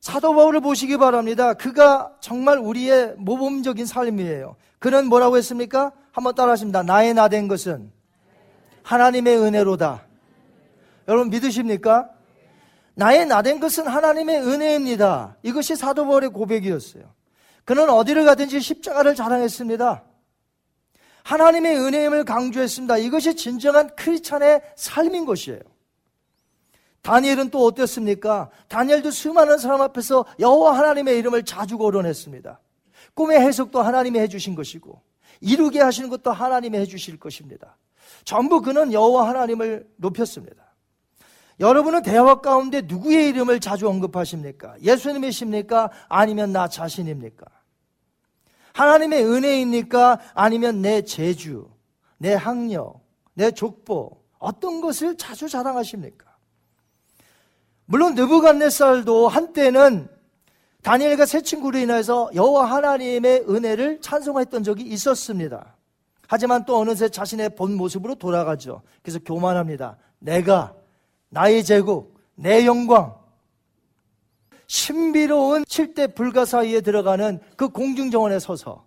사도 0.00 0.34
바울을 0.34 0.60
보시기 0.60 0.98
바랍니다. 0.98 1.54
그가 1.54 2.14
정말 2.20 2.58
우리의 2.58 3.14
모범적인 3.16 3.86
삶이에요. 3.86 4.56
그는 4.78 5.06
뭐라고 5.08 5.38
했습니까? 5.38 5.92
한번 6.12 6.34
따라 6.34 6.52
하십니다. 6.52 6.82
나의 6.82 7.14
나 7.14 7.28
된 7.28 7.48
것은 7.48 7.90
하나님의 8.82 9.38
은혜로다. 9.38 10.04
여러분 11.08 11.30
믿으십니까? 11.30 12.10
나의 13.00 13.24
나된 13.24 13.60
것은 13.60 13.88
하나님의 13.88 14.42
은혜입니다. 14.42 15.38
이것이 15.42 15.74
사도 15.74 16.04
바울의 16.04 16.30
고백이었어요. 16.30 17.04
그는 17.64 17.88
어디를 17.88 18.26
가든지 18.26 18.60
십자가를 18.60 19.14
자랑했습니다. 19.14 20.04
하나님의 21.22 21.78
은혜임을 21.78 22.24
강조했습니다. 22.24 22.98
이것이 22.98 23.36
진정한 23.36 23.88
크리스찬의 23.96 24.60
삶인 24.76 25.24
것이에요. 25.24 25.60
다니엘은 27.00 27.48
또 27.48 27.64
어땠습니까? 27.64 28.50
다니엘도 28.68 29.12
수많은 29.12 29.56
사람 29.56 29.80
앞에서 29.80 30.26
여호와 30.38 30.76
하나님의 30.76 31.16
이름을 31.20 31.46
자주 31.46 31.78
거론했습니다. 31.78 32.60
꿈의 33.14 33.40
해석도 33.40 33.80
하나님이 33.80 34.18
해주신 34.18 34.54
것이고 34.54 35.00
이루게 35.40 35.80
하시는 35.80 36.10
것도 36.10 36.32
하나님이 36.32 36.76
해주실 36.76 37.18
것입니다. 37.18 37.78
전부 38.24 38.60
그는 38.60 38.92
여호와 38.92 39.26
하나님을 39.26 39.88
높였습니다. 39.96 40.69
여러분은 41.60 42.02
대화 42.02 42.40
가운데 42.40 42.80
누구의 42.80 43.28
이름을 43.28 43.60
자주 43.60 43.86
언급하십니까? 43.86 44.76
예수님이십니까? 44.82 45.90
아니면 46.08 46.52
나 46.52 46.68
자신입니까? 46.68 47.44
하나님의 48.72 49.26
은혜입니까? 49.26 50.20
아니면 50.32 50.80
내 50.80 51.02
재주, 51.02 51.68
내 52.16 52.32
학력, 52.32 53.00
내 53.34 53.50
족보, 53.50 54.22
어떤 54.38 54.80
것을 54.80 55.18
자주 55.18 55.50
자랑하십니까? 55.50 56.26
물론 57.84 58.14
느부갓네살도 58.14 59.28
한때는 59.28 60.08
다니엘과 60.82 61.26
세 61.26 61.42
친구로 61.42 61.78
인해서 61.78 62.30
여호와 62.34 62.64
하나님의 62.70 63.44
은혜를 63.46 64.00
찬송했던 64.00 64.62
적이 64.62 64.84
있었습니다. 64.84 65.76
하지만 66.26 66.64
또 66.64 66.78
어느새 66.78 67.10
자신의 67.10 67.54
본 67.56 67.74
모습으로 67.74 68.14
돌아가죠. 68.14 68.80
그래서 69.02 69.18
교만합니다. 69.18 69.98
내가 70.20 70.74
나의 71.30 71.64
제국, 71.64 72.20
내 72.34 72.66
영광, 72.66 73.18
신비로운 74.66 75.64
칠대 75.64 76.08
불가사의에 76.08 76.80
들어가는 76.80 77.40
그 77.56 77.70
공중정원에 77.70 78.38
서서 78.38 78.86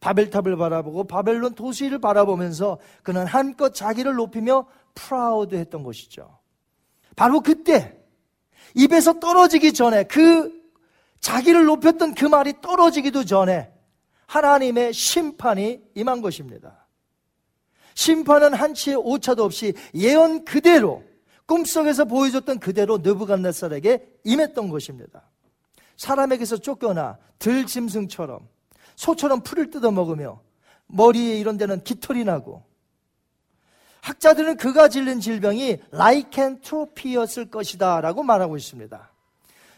바벨탑을 0.00 0.56
바라보고 0.56 1.04
바벨론 1.04 1.54
도시를 1.54 2.00
바라보면서 2.00 2.78
그는 3.02 3.26
한껏 3.26 3.74
자기를 3.74 4.14
높이며 4.14 4.66
proud 4.94 5.54
했던 5.54 5.82
것이죠. 5.82 6.38
바로 7.14 7.40
그때 7.40 7.96
입에서 8.74 9.20
떨어지기 9.20 9.72
전에 9.72 10.04
그 10.04 10.52
자기를 11.20 11.64
높였던 11.64 12.14
그 12.14 12.24
말이 12.24 12.54
떨어지기도 12.60 13.24
전에 13.24 13.70
하나님의 14.26 14.92
심판이 14.92 15.80
임한 15.94 16.22
것입니다. 16.22 16.86
심판은 17.94 18.54
한치의 18.54 18.96
오차도 18.96 19.44
없이 19.44 19.74
예언 19.94 20.44
그대로 20.44 21.04
꿈속에서 21.50 22.04
보여줬던 22.04 22.60
그대로 22.60 22.98
느부갓네살에게 22.98 24.20
임했던 24.22 24.68
것입니다. 24.68 25.22
사람에게서 25.96 26.58
쫓겨나 26.58 27.18
들짐승처럼 27.40 28.46
소처럼 28.94 29.42
풀을 29.42 29.70
뜯어먹으며 29.70 30.40
머리에 30.86 31.40
이런 31.40 31.58
데는 31.58 31.82
깃털이 31.82 32.22
나고 32.22 32.62
학자들은 34.02 34.58
그가 34.58 34.88
질린 34.88 35.18
질병이 35.18 35.78
라이켄트로피였을 35.90 37.50
것이다 37.50 38.00
라고 38.00 38.22
말하고 38.22 38.56
있습니다. 38.56 39.10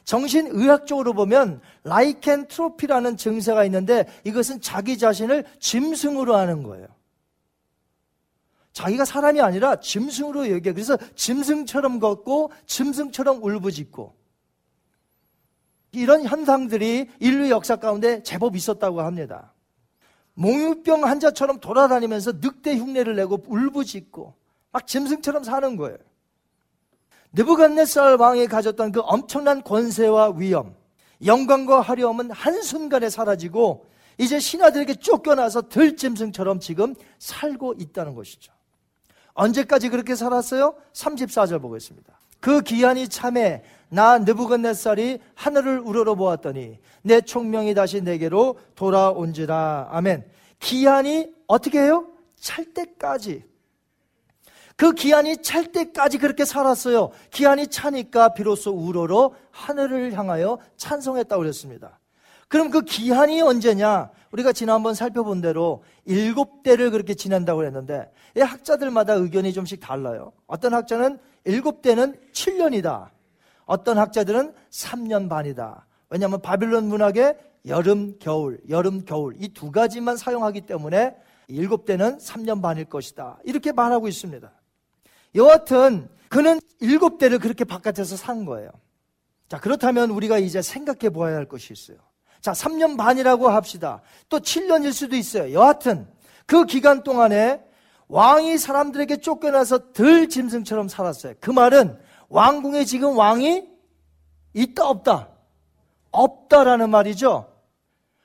정신의학적으로 0.04 1.14
보면 1.14 1.62
라이켄트로피라는 1.84 3.16
증세가 3.16 3.64
있는데 3.64 4.06
이것은 4.24 4.60
자기 4.60 4.98
자신을 4.98 5.46
짐승으로 5.58 6.36
하는 6.36 6.62
거예요. 6.64 6.86
자기가 8.72 9.04
사람이 9.04 9.40
아니라 9.40 9.80
짐승으로 9.80 10.50
여겨. 10.50 10.72
그래서 10.72 10.96
짐승처럼 11.14 11.98
걷고 12.00 12.52
짐승처럼 12.66 13.42
울부짖고 13.42 14.14
이런 15.92 16.24
현상들이 16.24 17.10
인류 17.20 17.50
역사 17.50 17.76
가운데 17.76 18.22
제법 18.22 18.56
있었다고 18.56 19.02
합니다. 19.02 19.52
몽유병 20.34 21.04
환자처럼 21.04 21.60
돌아다니면서 21.60 22.32
늑대 22.40 22.76
흉내를 22.78 23.16
내고 23.16 23.42
울부짖고 23.46 24.34
막 24.72 24.86
짐승처럼 24.86 25.44
사는 25.44 25.76
거예요. 25.76 25.98
느부갓네살 27.34 28.16
왕이 28.16 28.46
가졌던 28.46 28.92
그 28.92 29.00
엄청난 29.00 29.62
권세와 29.62 30.34
위엄, 30.36 30.74
영광과 31.24 31.82
화려함은 31.82 32.30
한순간에 32.30 33.10
사라지고 33.10 33.86
이제 34.18 34.38
신하들에게 34.38 34.94
쫓겨나서 34.96 35.68
들짐승처럼 35.68 36.60
지금 36.60 36.94
살고 37.18 37.74
있다는 37.78 38.14
것이죠. 38.14 38.52
언제까지 39.34 39.88
그렇게 39.88 40.14
살았어요? 40.14 40.74
34절 40.92 41.60
보겠습니다. 41.60 42.18
그 42.40 42.60
기한이 42.60 43.08
참에 43.08 43.62
나 43.88 44.18
느부갓네살이 44.18 45.20
하늘을 45.34 45.78
우러러 45.78 46.14
보았더니 46.14 46.78
내 47.02 47.20
총명이 47.20 47.74
다시 47.74 48.00
내게로 48.00 48.58
돌아온지라. 48.74 49.88
아멘. 49.90 50.24
기한이 50.58 51.32
어떻게 51.46 51.80
해요? 51.80 52.06
찰 52.38 52.64
때까지. 52.64 53.44
그 54.76 54.92
기한이 54.92 55.42
찰 55.42 55.70
때까지 55.70 56.18
그렇게 56.18 56.44
살았어요. 56.44 57.10
기한이 57.30 57.68
차니까 57.68 58.34
비로소 58.34 58.72
우러러 58.72 59.32
하늘을 59.50 60.14
향하여 60.14 60.58
찬송했다고 60.76 61.42
그랬습니다. 61.42 62.00
그럼 62.52 62.68
그 62.68 62.82
기한이 62.82 63.40
언제냐? 63.40 64.10
우리가 64.30 64.52
지난번 64.52 64.92
살펴본 64.92 65.40
대로 65.40 65.82
일곱 66.04 66.62
대를 66.62 66.90
그렇게 66.90 67.14
지낸다고 67.14 67.64
이 68.36 68.40
학자들마다 68.40 69.14
의견이 69.14 69.54
좀씩 69.54 69.80
달라요. 69.80 70.34
어떤 70.46 70.74
학자는 70.74 71.18
일곱 71.46 71.80
대는 71.80 72.14
7년이다. 72.32 73.08
어떤 73.64 73.96
학자들은 73.96 74.52
3년 74.70 75.30
반이다. 75.30 75.86
왜냐하면 76.10 76.42
바빌론 76.42 76.88
문학에 76.88 77.38
여름, 77.64 78.18
겨울, 78.18 78.60
여름, 78.68 79.06
겨울 79.06 79.34
이 79.40 79.48
두 79.48 79.70
가지만 79.70 80.18
사용하기 80.18 80.60
때문에 80.62 81.16
일곱 81.48 81.86
대는 81.86 82.18
3년 82.18 82.60
반일 82.60 82.84
것이다. 82.84 83.38
이렇게 83.44 83.72
말하고 83.72 84.08
있습니다. 84.08 84.52
여하튼 85.36 86.06
그는 86.28 86.60
일곱 86.80 87.16
대를 87.16 87.38
그렇게 87.38 87.64
바깥에서 87.64 88.16
산 88.16 88.44
거예요. 88.44 88.68
자, 89.48 89.58
그렇다면 89.58 90.10
우리가 90.10 90.36
이제 90.36 90.60
생각해 90.60 91.08
보아야 91.08 91.36
할 91.36 91.46
것이 91.46 91.72
있어요. 91.72 91.96
자, 92.42 92.52
3년 92.52 92.98
반이라고 92.98 93.48
합시다. 93.48 94.02
또 94.28 94.40
7년일 94.40 94.92
수도 94.92 95.16
있어요. 95.16 95.52
여하튼 95.52 96.08
그 96.44 96.66
기간 96.66 97.02
동안에 97.04 97.62
왕이 98.08 98.58
사람들에게 98.58 99.18
쫓겨나서 99.18 99.92
들 99.92 100.28
짐승처럼 100.28 100.88
살았어요. 100.88 101.34
그 101.40 101.50
말은 101.50 101.98
왕궁에 102.28 102.84
지금 102.84 103.16
왕이 103.16 103.68
있다 104.54 104.88
없다? 104.88 105.28
없다라는 106.10 106.90
말이죠. 106.90 107.48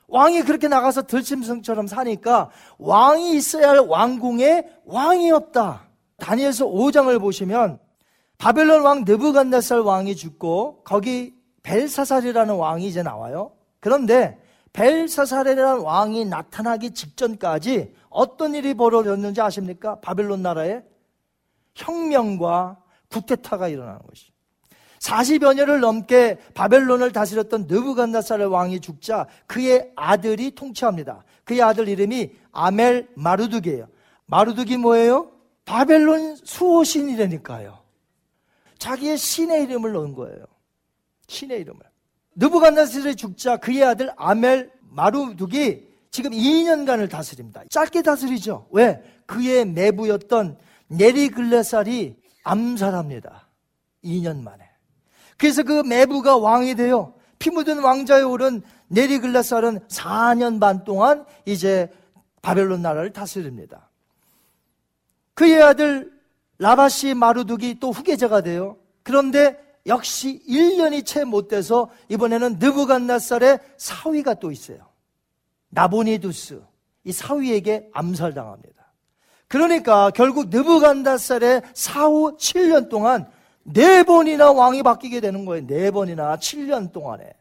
왕이 0.07 0.43
그렇게 0.43 0.68
나가서 0.68 1.03
들짐승처럼 1.03 1.88
사니까 1.88 2.49
왕이 2.80 3.36
있어야 3.36 3.70
할 3.70 3.80
왕궁에 3.80 4.68
왕이 4.86 5.32
없다. 5.32 5.88
다니엘서 6.18 6.65
5장을 6.65 7.20
보시면 7.20 7.80
바벨론 8.38 8.84
왕 8.84 9.03
느부갓네살 9.05 9.80
왕이 9.80 10.15
죽고 10.15 10.84
거기 10.84 11.36
벨사살이라는 11.63 12.55
왕이 12.55 12.88
이제 12.88 13.03
나와요. 13.03 13.57
그런데 13.80 14.41
벨사살이라는 14.73 15.82
왕이 15.82 16.25
나타나기 16.25 16.91
직전까지 16.91 17.93
어떤 18.09 18.53
일이 18.55 18.73
벌어졌는지 18.73 19.41
아십니까? 19.41 19.99
바벨론 20.01 20.41
나라에 20.41 20.84
혁명과 21.75 22.78
구테타가 23.09 23.69
일어나는 23.69 24.01
것이죠. 24.07 24.34
40여 24.99 25.55
년을 25.55 25.80
넘게 25.80 26.38
바벨론을 26.53 27.11
다스렸던 27.11 27.67
느부갓네살 27.67 28.41
왕이 28.41 28.80
죽자 28.80 29.28
그의 29.45 29.91
아들이 29.95 30.51
통치합니다. 30.51 31.23
그의 31.43 31.61
아들 31.61 31.88
이름이 31.88 32.32
아멜 32.51 33.07
마루둑이에요. 33.15 33.88
마루둑이 34.25 34.78
뭐예요? 34.78 35.32
바벨론 35.65 36.36
수호신이라니까요. 36.36 37.80
자기의 38.78 39.17
신의 39.17 39.63
이름을 39.63 39.93
넣은 39.93 40.13
거예요. 40.13 40.45
신의 41.28 41.61
이름을. 41.61 41.86
느부갓네살이 42.38 43.15
죽자 43.15 43.57
그의 43.57 43.83
아들 43.83 44.11
아멜 44.15 44.69
마루둑이 44.91 45.88
지금 46.11 46.31
2년간을 46.31 47.09
다스립니다. 47.09 47.63
짧게 47.69 48.01
다스리죠. 48.01 48.67
왜? 48.71 49.01
그의 49.25 49.65
내부였던 49.65 50.57
네리글레살이 50.88 52.15
암살합니다. 52.43 53.47
2년 54.03 54.41
만에. 54.41 54.63
그래서 55.38 55.63
그 55.63 55.83
메부가 55.83 56.38
왕이 56.38 56.75
돼요. 56.75 57.13
피 57.39 57.49
묻은 57.49 57.79
왕자에 57.79 58.21
오른 58.21 58.61
네리글레살은 58.88 59.79
4년 59.88 60.59
반 60.59 60.83
동안 60.83 61.25
이제 61.45 61.91
바벨론 62.41 62.81
나라를 62.81 63.11
다스립니다. 63.11 63.89
그의 65.33 65.61
아들 65.61 66.11
라바시 66.57 67.13
마루둑이 67.13 67.79
또 67.79 67.91
후계자가 67.91 68.41
돼요. 68.41 68.77
그런데 69.03 69.59
역시 69.88 70.41
1년이 70.47 71.05
채 71.05 71.23
못 71.23 71.47
돼서 71.47 71.89
이번에는 72.09 72.57
느부갓나살의 72.59 73.59
사위가 73.77 74.35
또 74.35 74.51
있어요. 74.51 74.79
나보니두스. 75.69 76.61
이 77.05 77.11
사위에게 77.11 77.89
암살당합니다. 77.93 78.93
그러니까 79.47 80.11
결국 80.11 80.49
느부갓나살의 80.49 81.61
사후 81.73 82.35
7년 82.38 82.89
동안 82.89 83.29
네 83.63 84.03
번이나 84.03 84.51
왕이 84.51 84.83
바뀌게 84.83 85.21
되는 85.21 85.45
거예요. 85.45 85.65
네 85.65 85.89
번이나 85.91 86.38
7년 86.38 86.91
동안에. 86.91 87.33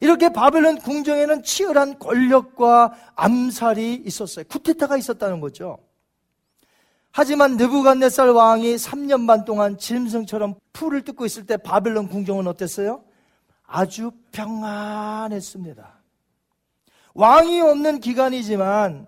이렇게 0.00 0.28
바벨론 0.28 0.78
궁정에는 0.78 1.42
치열한 1.42 1.98
권력과 1.98 2.92
암살이 3.14 4.02
있었어요. 4.04 4.44
쿠데타가 4.48 4.96
있었다는 4.96 5.40
거죠. 5.40 5.78
하지만 7.16 7.56
느부갓네살 7.56 8.28
왕이 8.28 8.74
3년 8.74 9.26
반 9.26 9.46
동안 9.46 9.78
짐승처럼 9.78 10.54
풀을 10.74 11.00
뜯고 11.00 11.24
있을 11.24 11.46
때 11.46 11.56
바벨론 11.56 12.08
궁정은 12.08 12.46
어땠어요? 12.46 13.04
아주 13.64 14.10
평안했습니다. 14.32 16.02
왕이 17.14 17.62
없는 17.62 18.00
기간이지만 18.00 19.06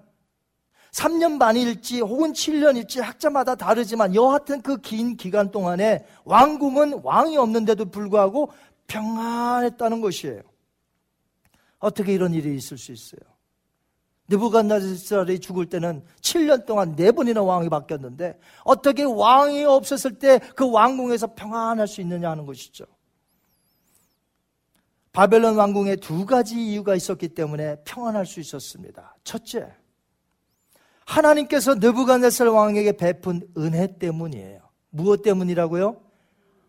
3년 0.91 1.39
반일지 1.39 2.01
혹은 2.01 2.33
7년일지 2.33 3.03
학자마다 3.03 3.55
다르지만 3.57 4.15
여하튼 4.15 4.63
그 4.63 4.79
긴 4.79 5.19
기간 5.19 5.51
동안에 5.51 6.07
왕궁은 6.25 7.01
왕이 7.03 7.37
없는데도 7.37 7.91
불구하고 7.91 8.51
평안했다는 8.87 10.01
것이에요. 10.01 10.41
어떻게 11.79 12.15
이런 12.15 12.33
일이 12.33 12.57
있을 12.57 12.79
수 12.79 12.91
있어요? 12.91 13.21
느부갓네살이 14.29 15.41
죽을 15.41 15.67
때는 15.67 16.05
7년 16.21 16.67
동안 16.67 16.95
네 16.97 17.11
번이나 17.13 17.43
왕이 17.43 17.69
바뀌었는데 17.69 18.39
어떻게 18.65 19.03
왕이 19.03 19.65
없었을 19.65 20.19
때 20.19 20.39
그 20.55 20.71
왕궁에서 20.71 21.35
평안할 21.35 21.89
수 21.89 22.01
있느냐 22.01 22.31
하는 22.31 22.45
것이죠. 22.47 22.85
바벨론 25.13 25.57
왕궁에 25.57 25.97
두 25.97 26.27
가지 26.27 26.55
이유가 26.55 26.95
있었기 26.95 27.31
때문에 27.31 27.77
평안할 27.85 28.27
수 28.27 28.41
있었습니다. 28.41 29.17
첫째, 29.25 29.73
하나님께서 31.07 31.75
느부갓네살 31.77 32.49
왕에게 32.49 32.93
베푼 32.93 33.49
은혜 33.57 33.99
때문이에요. 33.99 34.61
무엇 34.91 35.23
때문이라고요? 35.23 36.01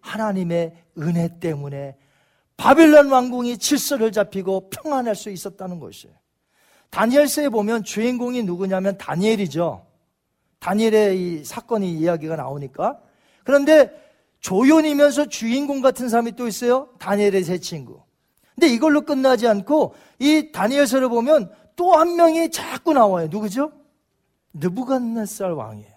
하나님의 0.02 0.84
은혜 0.98 1.40
때문에 1.40 1.98
바벨론 2.58 3.12
왕궁이 3.12 3.58
질서를 3.58 4.12
잡히고 4.12 4.70
평안할 4.70 5.16
수 5.16 5.30
있었다는 5.30 5.80
것이에요. 5.80 6.19
다니엘서에 6.92 7.50
보면 7.50 7.84
주인공이 7.84 8.44
누구냐면 8.44 8.98
다니엘이죠. 8.98 9.86
다니엘의 10.60 11.22
이 11.22 11.44
사건이 11.46 11.92
이야기가 11.94 12.36
나오니까. 12.36 13.00
그런데 13.44 13.92
조연이면서 14.40 15.28
주인공 15.28 15.82
같은 15.82 16.10
사람이 16.10 16.34
또 16.36 16.48
있어요. 16.48 16.90
다니엘의 17.00 17.44
새 17.44 17.58
친구. 17.60 18.02
근데 18.56 18.68
이걸로 18.68 19.02
끝나지 19.02 19.48
않고 19.48 19.96
이 20.20 20.52
다니엘서를 20.52 21.10
보면 21.10 21.52
또 21.76 21.96
한 21.96 22.16
명이 22.18 22.52
자꾸 22.52 22.92
나와요. 22.94 23.28
누구죠? 23.30 23.72
느부갓네살 24.54 25.52
왕이에요. 25.54 25.94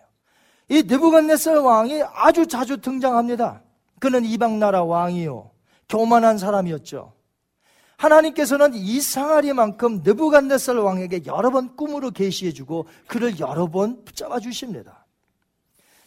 이 0.68 0.82
느부갓네살 0.86 1.56
왕이 1.56 2.02
아주 2.14 2.46
자주 2.46 2.80
등장합니다. 2.80 3.62
그는 3.98 4.24
이방 4.24 4.58
나라 4.60 4.84
왕이요. 4.84 5.50
교만한 5.88 6.38
사람이었죠. 6.38 7.12
하나님께서는 8.02 8.74
이상하리만큼 8.74 10.00
느부갓네살 10.02 10.76
왕에게 10.76 11.22
여러 11.26 11.50
번 11.50 11.76
꿈으로 11.76 12.10
계시해주고 12.10 12.86
그를 13.06 13.38
여러 13.38 13.68
번 13.68 14.04
붙잡아 14.04 14.40
주십니다. 14.40 15.06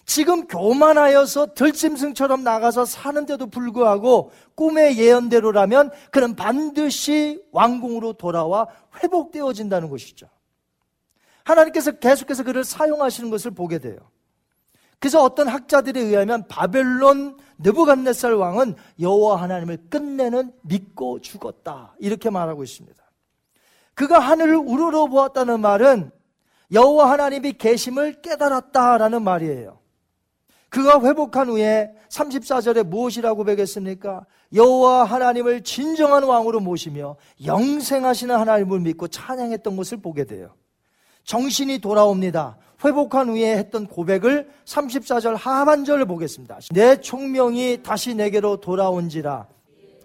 지금 0.06 0.46
교만하여서 0.48 1.54
들짐승처럼 1.56 2.44
나가서 2.44 2.86
사는데도 2.86 3.48
불구하고 3.48 4.32
꿈의 4.56 5.00
예언대로라면 5.00 5.90
그는 6.12 6.36
반드시 6.36 7.42
왕궁으로 7.52 8.14
돌아와 8.14 8.68
회복되어진다는 9.02 9.90
것이죠. 9.90 10.28
하나님께서 11.46 11.94
계속해서 11.94 12.44
그를 12.44 12.64
사용하시는 12.64 13.30
것을 13.30 13.52
보게 13.52 13.80
돼요. 13.80 13.98
그래서 15.06 15.22
어떤 15.22 15.48
학자들에 15.48 16.02
의하면 16.02 16.48
바벨론 16.48 17.38
느부갓네살 17.60 18.34
왕은 18.34 18.74
여호와 19.00 19.40
하나님을 19.40 19.78
끝내는 19.88 20.52
믿고 20.64 21.22
죽었다 21.22 21.94
이렇게 22.00 22.32
말하고 22.32 22.64
있습니다. 22.64 23.04
그가 23.94 24.18
하늘을 24.18 24.56
우러러 24.56 25.06
보았다는 25.06 25.60
말은 25.60 26.10
여호와 26.74 27.12
하나님이 27.12 27.54
계심을 27.54 28.24
깨달았다라는 28.24 29.22
말이에요. 29.22 29.78
그가 30.70 31.00
회복한 31.02 31.50
후에 31.50 31.94
34절에 32.10 32.82
무엇이라고 32.82 33.44
배겠습니까? 33.44 34.26
여호와 34.56 35.04
하나님을 35.04 35.62
진정한 35.62 36.24
왕으로 36.24 36.62
모시며 36.62 37.18
영생하시는 37.46 38.36
하나님을 38.36 38.80
믿고 38.80 39.08
찬양했던 39.08 39.76
것을 39.76 40.02
보게 40.02 40.24
돼요. 40.24 40.56
정신이 41.26 41.78
돌아옵니다. 41.78 42.58
회복한 42.84 43.30
후에 43.30 43.58
했던 43.58 43.88
고백을 43.88 44.50
34절 44.66 45.36
하반절을 45.38 46.06
보겠습니다. 46.06 46.60
내 46.72 47.00
총명이 47.00 47.84
다시 47.84 48.16
내게로 48.16 48.58
돌아온지라. 48.58 49.48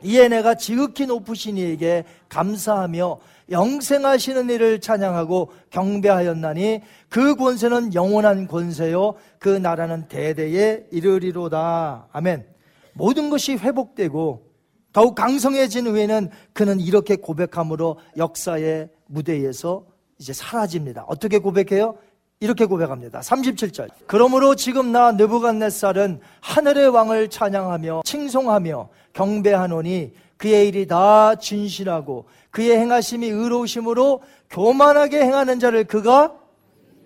이에 0.03 0.29
내가 0.29 0.55
지극히 0.55 1.07
높으신 1.07 1.59
이에게 1.59 2.05
감사하며 2.29 3.19
영생하시는 3.51 4.49
이를 4.49 4.81
찬양하고 4.81 5.51
경배하였나니 5.71 6.83
그 7.09 7.35
권세는 7.35 7.95
영원한 7.95 8.47
권세요. 8.47 9.15
그 9.39 9.49
나라는 9.49 10.09
대대에 10.09 10.87
이르리로다. 10.91 12.09
아멘. 12.13 12.47
모든 12.93 13.31
것이 13.31 13.55
회복되고 13.57 14.51
더욱 14.93 15.15
강성해진 15.15 15.87
후에는 15.87 16.31
그는 16.53 16.81
이렇게 16.81 17.17
고백함으로 17.17 17.99
역사의 18.17 18.89
무대에서 19.07 19.85
이제 20.19 20.33
사라집니다. 20.33 21.05
어떻게 21.09 21.39
고백해요? 21.39 21.97
이렇게 22.43 22.65
고백합니다. 22.65 23.21
37절. 23.21 23.91
그러므로 24.07 24.55
지금 24.55 24.93
나 24.93 25.13
느부갓네살은 25.13 26.21
하늘의 26.41 26.89
왕을 26.89 27.29
찬양하며 27.29 28.03
칭송하며 28.07 28.89
경배하노니 29.13 30.15
그의 30.39 30.69
일이 30.69 30.87
다 30.87 31.35
진실하고 31.35 32.25
그의 32.51 32.79
행하심이 32.79 33.29
의로우심으로 33.29 34.23
교만하게 34.49 35.23
행하는 35.23 35.61
자를 35.61 35.85
그가 35.85 36.35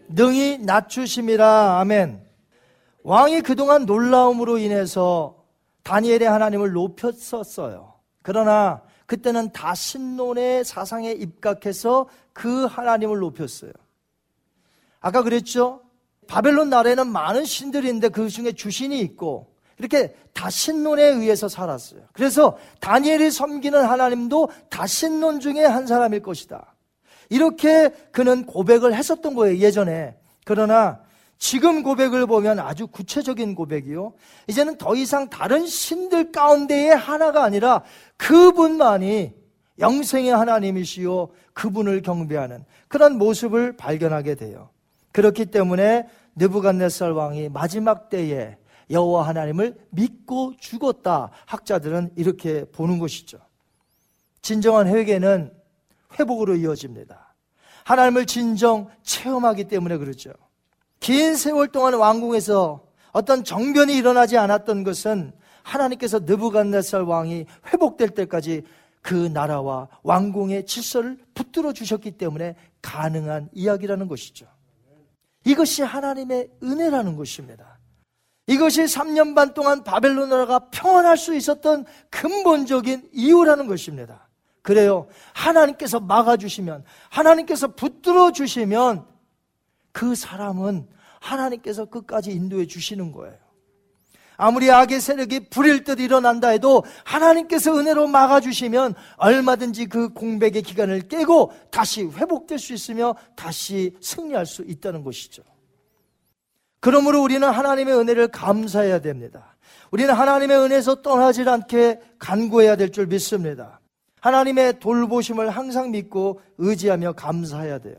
능히 0.09 0.59
낮추심이라. 0.59 1.81
아멘. 1.81 2.23
왕이 3.03 3.41
그동안 3.43 3.87
놀라움으로 3.87 4.59
인해서 4.59 5.43
다니엘의 5.83 6.29
하나님을 6.29 6.73
높였었어요. 6.73 7.93
그러나 8.23 8.83
그때는 9.07 9.51
다 9.51 9.75
신론의 9.75 10.65
사상에 10.65 11.11
입각해서 11.11 12.07
그 12.33 12.67
하나님을 12.67 13.19
높였어요. 13.19 13.73
아까 15.05 15.23
그랬죠? 15.23 15.83
바벨론 16.27 16.71
나라에는 16.71 17.07
많은 17.09 17.45
신들이 17.45 17.89
있는데 17.89 18.09
그 18.09 18.31
중에 18.31 18.53
주신이 18.53 18.99
있고 19.01 19.53
이렇게 19.77 20.15
다신론에 20.33 21.03
의해서 21.03 21.47
살았어요. 21.47 22.01
그래서 22.15 22.57
다니엘이 22.81 23.31
섬기는 23.31 23.85
하나님도 23.85 24.49
다신론 24.71 25.41
중에 25.41 25.63
한 25.63 25.87
사람일 25.87 26.23
것이다. 26.23 26.75
이렇게 27.29 27.91
그는 28.13 28.47
고백을 28.47 28.95
했었던 28.95 29.35
거예요, 29.35 29.59
예전에. 29.59 30.17
그러나 30.47 31.01
지금 31.37 31.83
고백을 31.83 32.25
보면 32.25 32.59
아주 32.59 32.87
구체적인 32.87 33.55
고백이요. 33.55 34.15
이제는 34.49 34.79
더 34.79 34.95
이상 34.95 35.29
다른 35.29 35.67
신들 35.67 36.33
가운데의 36.33 36.97
하나가 36.97 37.45
아니라 37.45 37.83
그분만이 38.17 39.35
영생의 39.81 40.31
하나님이시요. 40.31 41.29
그분을 41.53 42.01
경배하는 42.01 42.65
그런 42.89 43.19
모습을 43.19 43.77
발견하게 43.77 44.37
돼요. 44.37 44.71
그렇기 45.15 45.47
때문에 45.47 46.09
느부갓네살 46.35 47.13
왕이 47.13 47.49
마지막 47.51 48.11
때에 48.11 48.57
여호와 48.91 49.29
하나님을 49.29 49.77
믿고 49.91 50.55
죽었다. 50.59 51.31
학자들은 51.47 52.11
이렇게 52.17 52.65
보는 52.65 52.99
것이죠. 52.99 53.39
진정한 54.43 54.89
회개는 54.89 55.55
회복으로 56.19 56.57
이어집니다. 56.57 57.37
하나님을 57.85 58.27
진정 58.27 58.89
체험하기 59.05 59.65
때문에 59.65 59.99
그렇죠. 59.99 60.33
긴 60.99 61.37
세월 61.37 61.69
동안 61.69 61.95
왕궁에서 61.95 62.85
어떤 63.13 63.45
정변이 63.45 63.97
일어나지 63.97 64.37
않았던 64.37 64.83
것은 64.83 65.33
하나님께서 65.63 66.19
느부갓네살 66.21 67.03
왕이 67.03 67.47
회복될 67.69 68.11
때까지 68.11 68.63
그 69.01 69.15
나라와 69.15 69.87
왕궁의 70.03 70.67
질서를 70.67 71.19
붙들어 71.35 71.73
주셨기 71.73 72.13
때문에 72.13 72.57
가능한 72.83 73.51
이야기라는 73.53 74.09
것이죠. 74.09 74.47
이것이 75.45 75.83
하나님의 75.83 76.51
은혜라는 76.63 77.17
것입니다. 77.17 77.79
이것이 78.47 78.83
3년 78.83 79.35
반 79.35 79.55
동안 79.55 79.85
바벨론 79.85 80.29
나라가 80.29 80.71
평안할 80.71 81.17
수 81.17 81.35
있었던 81.35 81.87
근본적인 82.11 83.11
이유라는 83.13 83.67
것입니다. 83.67 84.29
그래요. 84.63 85.09
하나님께서 85.35 86.01
막아주시면, 86.01 86.85
하나님께서 87.11 87.69
붙들어 87.69 88.33
주시면 88.33 89.07
그 89.93 90.15
사람은 90.15 90.89
하나님께서 91.21 91.87
끝까지 91.87 92.33
인도해 92.33 92.67
주시는 92.67 93.13
거예요. 93.13 93.44
아무리 94.37 94.71
악의 94.71 95.01
세력이 95.01 95.49
불일 95.51 95.85
듯 95.85 96.01
일어난다 96.01 96.49
해도 96.49 96.85
하나님께서 97.05 97.77
은혜로 97.79 98.09
막아주시면 98.09 98.95
얼마든지 99.17 99.87
그 99.87 100.09
공백의 100.11 100.63
기간을 100.63 101.09
깨고 101.09 101.53
다시 101.71 102.05
회복될 102.05 102.59
수 102.59 102.73
있으며 102.73 103.15
다시 103.37 103.95
승리할 104.01 104.47
수 104.47 104.63
있다는 104.63 105.05
것이죠. 105.05 105.43
그러므로 106.81 107.23
우리는 107.23 107.49
하나님의 107.49 107.95
은혜를 107.95 108.29
감사해야 108.29 109.01
됩니다. 109.01 109.57
우리는 109.91 110.13
하나님의 110.13 110.59
은혜에서 110.59 111.03
떠나질 111.03 111.49
않게 111.49 112.01
간구해야 112.19 112.77
될 112.77 112.91
줄 112.91 113.07
믿습니다. 113.07 113.81
하나님의 114.21 114.81
돌보심을 114.81 115.51
항상 115.51 115.91
믿고 115.91 116.41
의지하며 116.59 117.13
감사해야 117.13 117.79
돼요. 117.79 117.97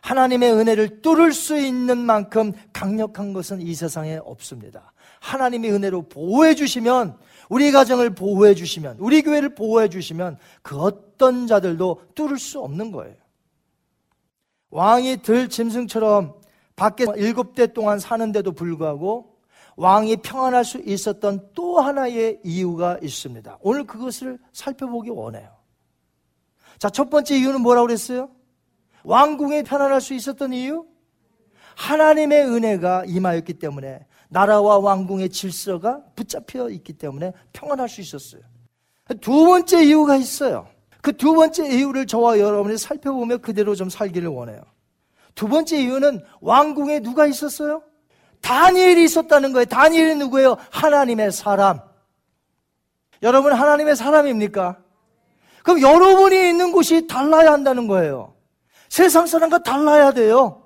하나님의 0.00 0.52
은혜를 0.52 1.02
뚫을 1.02 1.32
수 1.32 1.58
있는 1.58 1.98
만큼 1.98 2.52
강력한 2.72 3.32
것은 3.32 3.60
이 3.60 3.74
세상에 3.74 4.18
없습니다. 4.22 4.93
하나님의 5.24 5.72
은혜로 5.72 6.02
보호해 6.08 6.54
주시면 6.54 7.16
우리 7.48 7.72
가정을 7.72 8.14
보호해 8.14 8.54
주시면 8.54 8.98
우리 9.00 9.22
교회를 9.22 9.54
보호해 9.54 9.88
주시면 9.88 10.38
그 10.62 10.78
어떤 10.78 11.46
자들도 11.46 12.02
뚫을 12.14 12.38
수 12.38 12.60
없는 12.60 12.92
거예요. 12.92 13.16
왕이 14.70 15.22
들 15.22 15.48
짐승처럼 15.48 16.34
밖에 16.76 17.06
일곱 17.16 17.54
대 17.54 17.72
동안 17.72 17.98
사는데도 17.98 18.52
불구하고 18.52 19.38
왕이 19.76 20.18
평안할 20.18 20.64
수 20.64 20.78
있었던 20.78 21.48
또 21.54 21.80
하나의 21.80 22.40
이유가 22.44 22.98
있습니다. 23.02 23.58
오늘 23.62 23.84
그것을 23.84 24.38
살펴보기 24.52 25.10
원해요. 25.10 25.48
자, 26.78 26.90
첫 26.90 27.08
번째 27.08 27.36
이유는 27.36 27.62
뭐라고 27.62 27.86
그랬어요? 27.86 28.30
왕궁에 29.04 29.62
편안할 29.62 30.00
수 30.00 30.12
있었던 30.12 30.52
이유? 30.52 30.86
하나님의 31.76 32.44
은혜가 32.44 33.04
임하였기 33.06 33.54
때문에 33.54 34.06
나라와 34.34 34.78
왕궁의 34.78 35.30
질서가 35.30 36.02
붙잡혀 36.16 36.68
있기 36.68 36.94
때문에 36.94 37.32
평안할 37.52 37.88
수 37.88 38.00
있었어요. 38.00 38.42
두 39.20 39.44
번째 39.44 39.84
이유가 39.84 40.16
있어요. 40.16 40.66
그 41.00 41.12
두 41.12 41.34
번째 41.34 41.68
이유를 41.68 42.06
저와 42.06 42.40
여러분이 42.40 42.76
살펴보며 42.76 43.36
그대로 43.36 43.76
좀 43.76 43.88
살기를 43.88 44.28
원해요. 44.28 44.60
두 45.36 45.46
번째 45.46 45.80
이유는 45.80 46.24
왕궁에 46.40 47.00
누가 47.00 47.26
있었어요? 47.26 47.84
다니엘이 48.40 49.04
있었다는 49.04 49.52
거예요. 49.52 49.66
다니엘이 49.66 50.16
누구예요? 50.16 50.56
하나님의 50.70 51.30
사람. 51.30 51.78
여러분 53.22 53.52
하나님의 53.52 53.94
사람입니까? 53.94 54.78
그럼 55.62 55.80
여러분이 55.80 56.48
있는 56.48 56.72
곳이 56.72 57.06
달라야 57.06 57.52
한다는 57.52 57.86
거예요. 57.86 58.34
세상 58.88 59.26
사람과 59.26 59.62
달라야 59.62 60.12
돼요. 60.12 60.64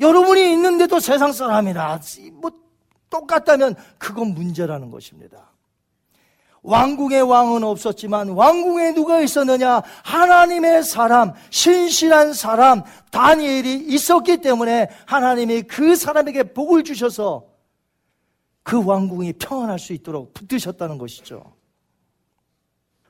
여러분이 0.00 0.52
있는데도 0.52 1.00
세상 1.00 1.32
사람이라 1.32 2.00
뭐 2.34 2.63
똑같다면 3.14 3.76
그건 3.96 4.34
문제라는 4.34 4.90
것입니다. 4.90 5.50
왕궁의 6.62 7.22
왕은 7.22 7.62
없었지만 7.62 8.30
왕궁에 8.30 8.94
누가 8.94 9.20
있었느냐? 9.20 9.82
하나님의 10.02 10.82
사람, 10.82 11.32
신실한 11.50 12.32
사람, 12.32 12.82
다니엘이 13.10 13.84
있었기 13.88 14.38
때문에 14.38 14.88
하나님이 15.06 15.62
그 15.62 15.94
사람에게 15.94 16.54
복을 16.54 16.82
주셔서 16.82 17.44
그 18.62 18.82
왕궁이 18.82 19.34
평안할 19.34 19.78
수 19.78 19.92
있도록 19.92 20.32
붙드셨다는 20.32 20.96
것이죠. 20.96 21.52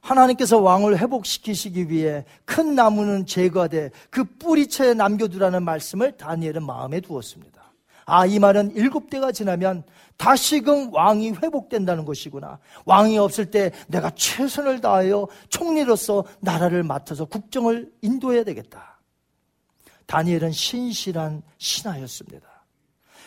하나님께서 0.00 0.58
왕을 0.58 0.98
회복시키시기 0.98 1.88
위해 1.88 2.24
큰 2.44 2.74
나무는 2.74 3.24
제거하되 3.24 3.90
그 4.10 4.24
뿌리채에 4.24 4.94
남겨두라는 4.94 5.62
말씀을 5.62 6.16
다니엘은 6.18 6.66
마음에 6.66 7.00
두었습니다. 7.00 7.64
아, 8.06 8.26
이 8.26 8.38
말은 8.38 8.72
일곱 8.74 9.08
대가 9.08 9.32
지나면 9.32 9.84
다시금 10.16 10.94
왕이 10.94 11.32
회복된다는 11.32 12.04
것이구나. 12.04 12.58
왕이 12.84 13.18
없을 13.18 13.50
때 13.50 13.72
내가 13.88 14.10
최선을 14.10 14.80
다하여 14.80 15.28
총리로서 15.48 16.24
나라를 16.40 16.82
맡아서 16.82 17.24
국정을 17.24 17.92
인도해야 18.00 18.44
되겠다. 18.44 19.00
다니엘은 20.06 20.52
신실한 20.52 21.42
신하였습니다. 21.58 22.54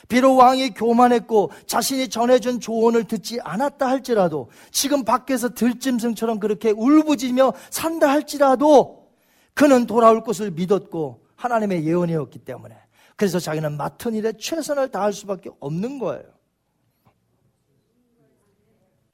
비록 0.07 0.37
왕이 0.37 0.69
교만했고 0.71 1.51
자신이 1.65 2.07
전해준 2.07 2.59
조언을 2.59 3.05
듣지 3.05 3.39
않았다 3.41 3.87
할지라도 3.87 4.49
지금 4.71 5.03
밖에서 5.03 5.49
들짐승처럼 5.49 6.39
그렇게 6.39 6.71
울부짖며 6.71 7.53
산다 7.69 8.09
할지라도 8.09 9.09
그는 9.53 9.85
돌아올 9.85 10.23
것을 10.23 10.51
믿었고 10.51 11.25
하나님의 11.35 11.85
예언이었기 11.85 12.39
때문에 12.39 12.75
그래서 13.15 13.39
자기는 13.39 13.75
맡은 13.75 14.13
일에 14.13 14.31
최선을 14.37 14.89
다할 14.91 15.11
수밖에 15.11 15.49
없는 15.59 15.99
거예요. 15.99 16.36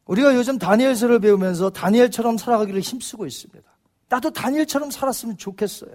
우리가 0.06 0.36
요즘 0.36 0.58
다니엘서를 0.58 1.20
배우면서 1.20 1.70
다니엘처럼 1.70 2.38
살아가기를 2.38 2.82
힘쓰고 2.82 3.26
있습니다. 3.26 3.70
나도 4.10 4.32
다니엘처럼 4.32 4.92
살았으면 4.92 5.38
좋겠어요. 5.38 5.92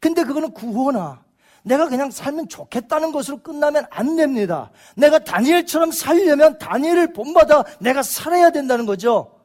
근데 0.00 0.24
그거는 0.24 0.52
구호나 0.52 1.24
내가 1.62 1.88
그냥 1.88 2.10
살면 2.10 2.48
좋겠다는 2.48 3.12
것으로 3.12 3.38
끝나면 3.38 3.86
안 3.90 4.16
됩니다. 4.16 4.70
내가 4.96 5.20
다니엘처럼 5.20 5.92
살려면 5.92 6.58
다니엘을 6.58 7.12
본받아 7.12 7.64
내가 7.78 8.02
살아야 8.02 8.50
된다는 8.50 8.84
거죠. 8.86 9.38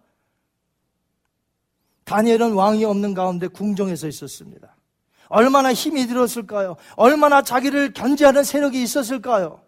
다니엘은 2.06 2.54
왕이 2.54 2.86
없는 2.86 3.14
가운데 3.14 3.48
궁정에서 3.48 4.08
있었습니다. 4.08 4.76
얼마나 5.28 5.74
힘이 5.74 6.08
들었을까요? 6.08 6.78
얼마나 6.96 7.42
자기를 7.42 7.94
견제하는 7.94 8.44
세력이 8.44 8.82
있었을까요? 8.82 9.62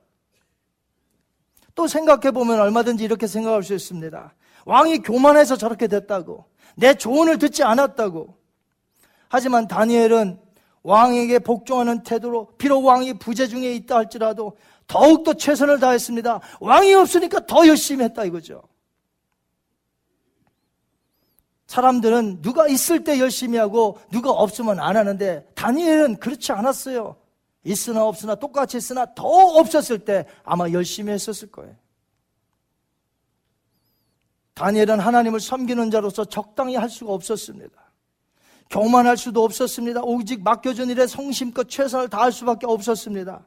또 1.80 1.88
생각해 1.88 2.32
보면 2.32 2.59
얼마든지 2.59 3.05
이렇게 3.05 3.25
생각할 3.25 3.63
수 3.63 3.73
있습니다. 3.73 4.34
왕이 4.65 4.97
교만해서 4.99 5.55
저렇게 5.55 5.88
됐다고. 5.88 6.43
내 6.75 6.93
조언을 6.93 7.38
듣지 7.38 7.63
않았다고. 7.63 8.36
하지만 9.30 9.65
다니엘은 9.65 10.41
왕에게 10.84 11.39
복종하는 11.39 12.03
태도로 12.03 12.49
비록 12.57 12.84
왕이 12.84 13.13
부재 13.19 13.47
중에 13.47 13.71
있다 13.75 13.95
할지라도 13.95 14.57
더욱더 14.88 15.36
최선을 15.36 15.80
다했습니다. 15.80 16.41
왕이 16.59 16.93
없으니까 16.95 17.45
더 17.45 17.65
열심히 17.65 18.03
했다 18.03 18.25
이거죠. 18.25 18.61
사람들은 21.67 22.41
누가 22.41 22.67
있을 22.67 23.05
때 23.05 23.21
열심히 23.21 23.57
하고 23.57 23.99
누가 24.11 24.32
없으면 24.32 24.82
안 24.82 24.97
하는데 24.97 25.47
다니엘은 25.55 26.17
그렇지 26.17 26.51
않았어요. 26.51 27.15
있으나 27.64 28.05
없으나 28.05 28.36
똑같이 28.36 28.78
있으나 28.78 29.14
더 29.14 29.24
없었을 29.24 29.99
때 29.99 30.26
아마 30.43 30.70
열심히 30.72 31.12
했었을 31.12 31.51
거예요. 31.51 31.76
다니엘은 34.53 34.99
하나님을 34.99 35.39
섬기는 35.39 35.89
자로서 35.91 36.26
적당히 36.26 36.76
할 36.76 36.89
수가 36.89 37.14
없었습니다. 37.14 37.72
교만할 38.70 39.18
수도 39.18 39.43
없었습니다. 39.43 40.01
오직 40.03 40.43
맡겨준 40.43 40.89
일에 40.89 41.07
성심껏 41.07 41.70
최선을 41.70 42.10
다할 42.10 42.32
수밖에 42.32 42.68
없었습니다. 42.68 43.45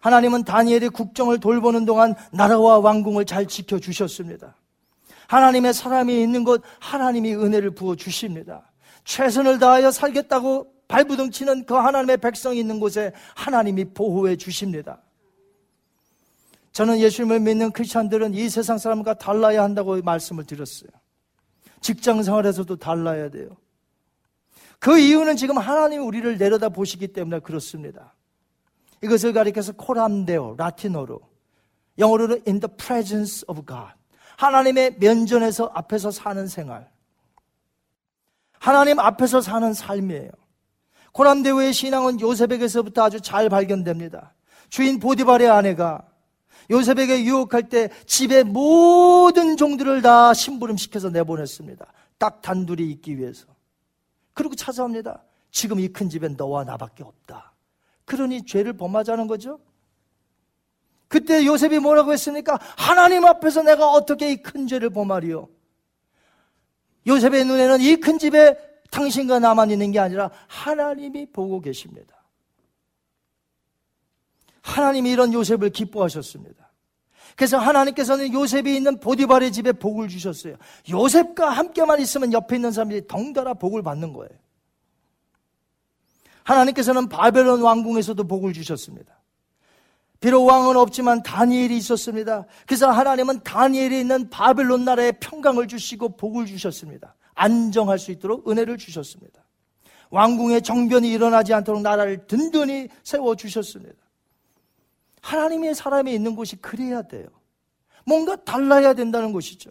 하나님은 0.00 0.44
다니엘의 0.44 0.90
국정을 0.90 1.38
돌보는 1.38 1.84
동안 1.84 2.14
나라와 2.32 2.78
왕궁을 2.78 3.26
잘 3.26 3.46
지켜주셨습니다. 3.46 4.56
하나님의 5.28 5.72
사람이 5.72 6.20
있는 6.20 6.42
곳 6.42 6.62
하나님이 6.80 7.34
은혜를 7.34 7.70
부어 7.74 7.94
주십니다. 7.94 8.72
최선을 9.04 9.58
다하여 9.58 9.90
살겠다고 9.90 10.72
발부둥 10.90 11.30
치는 11.30 11.66
그 11.66 11.74
하나님의 11.74 12.16
백성이 12.16 12.58
있는 12.58 12.80
곳에 12.80 13.12
하나님이 13.36 13.94
보호해 13.94 14.36
주십니다. 14.36 15.00
저는 16.72 16.98
예수님을 16.98 17.38
믿는 17.38 17.70
크리스천들은 17.70 18.34
이 18.34 18.48
세상 18.48 18.76
사람과 18.76 19.14
달라야 19.14 19.62
한다고 19.62 20.02
말씀을 20.02 20.44
드렸어요. 20.44 20.90
직장 21.80 22.24
생활에서도 22.24 22.74
달라야 22.76 23.30
돼요. 23.30 23.56
그 24.80 24.98
이유는 24.98 25.36
지금 25.36 25.58
하나님이 25.58 26.02
우리를 26.02 26.38
내려다 26.38 26.68
보시기 26.68 27.08
때문에 27.08 27.38
그렇습니다. 27.38 28.14
이것을 29.00 29.32
가리켜서 29.32 29.72
코람데오, 29.72 30.56
라틴어로. 30.56 31.20
영어로는 31.98 32.42
in 32.48 32.58
the 32.58 32.76
presence 32.76 33.44
of 33.46 33.64
God. 33.64 33.92
하나님의 34.38 34.96
면전에서 34.98 35.70
앞에서 35.72 36.10
사는 36.10 36.48
생활. 36.48 36.90
하나님 38.58 38.98
앞에서 38.98 39.40
사는 39.40 39.72
삶이에요. 39.72 40.39
고람대우의 41.12 41.72
신앙은 41.72 42.20
요셉에게서부터 42.20 43.02
아주 43.04 43.20
잘 43.20 43.48
발견됩니다. 43.48 44.34
주인 44.68 44.98
보디발의 45.00 45.48
아내가 45.48 46.06
요셉에게 46.70 47.24
유혹할 47.24 47.68
때 47.68 47.88
집의 48.06 48.44
모든 48.44 49.56
종들을 49.56 50.02
다 50.02 50.32
심부름시켜서 50.32 51.10
내보냈습니다. 51.10 51.84
딱 52.18 52.42
단둘이 52.42 52.88
있기 52.92 53.18
위해서. 53.18 53.46
그리고 54.34 54.54
찾아옵니다. 54.54 55.24
지금 55.50 55.80
이 55.80 55.88
큰 55.88 56.08
집엔 56.08 56.36
너와 56.36 56.62
나밖에 56.64 57.02
없다. 57.02 57.52
그러니 58.04 58.46
죄를 58.46 58.72
범하자는 58.74 59.26
거죠. 59.26 59.58
그때 61.08 61.44
요셉이 61.44 61.80
뭐라고 61.80 62.12
했습니까? 62.12 62.58
하나님 62.76 63.24
앞에서 63.24 63.62
내가 63.62 63.90
어떻게 63.90 64.30
이 64.30 64.36
큰 64.42 64.68
죄를 64.68 64.90
범하리요? 64.90 65.48
요셉의 67.06 67.44
눈에는 67.46 67.80
이 67.80 67.96
큰 67.96 68.18
집에 68.18 68.56
당신과 68.90 69.38
나만 69.38 69.70
있는 69.70 69.92
게 69.92 69.98
아니라 69.98 70.30
하나님이 70.46 71.26
보고 71.26 71.60
계십니다. 71.60 72.16
하나님이 74.62 75.10
이런 75.10 75.32
요셉을 75.32 75.70
기뻐하셨습니다. 75.70 76.70
그래서 77.36 77.58
하나님께서는 77.58 78.32
요셉이 78.32 78.74
있는 78.74 79.00
보디발의 79.00 79.52
집에 79.52 79.72
복을 79.72 80.08
주셨어요. 80.08 80.56
요셉과 80.90 81.50
함께만 81.50 82.00
있으면 82.00 82.32
옆에 82.32 82.56
있는 82.56 82.72
사람들이 82.72 83.06
덩달아 83.06 83.54
복을 83.54 83.82
받는 83.82 84.12
거예요. 84.12 84.30
하나님께서는 86.42 87.08
바벨론 87.08 87.62
왕궁에서도 87.62 88.22
복을 88.24 88.52
주셨습니다. 88.52 89.20
비록 90.20 90.44
왕은 90.44 90.76
없지만 90.76 91.22
다니엘이 91.22 91.76
있었습니다. 91.78 92.44
그래서 92.66 92.90
하나님은 92.90 93.42
다니엘이 93.42 94.00
있는 94.00 94.28
바벨론 94.28 94.84
나라에 94.84 95.12
평강을 95.12 95.66
주시고 95.66 96.16
복을 96.16 96.44
주셨습니다. 96.46 97.14
안정할 97.40 97.98
수 97.98 98.10
있도록 98.10 98.48
은혜를 98.48 98.76
주셨습니다. 98.76 99.42
왕궁의 100.10 100.62
정변이 100.62 101.08
일어나지 101.10 101.54
않도록 101.54 101.80
나라를 101.80 102.26
든든히 102.26 102.88
세워 103.02 103.34
주셨습니다. 103.34 103.96
하나님의 105.22 105.74
사람이 105.74 106.12
있는 106.12 106.36
곳이 106.36 106.56
그래야 106.56 107.02
돼요. 107.02 107.28
뭔가 108.04 108.36
달라야 108.36 108.92
된다는 108.92 109.32
것이죠. 109.32 109.70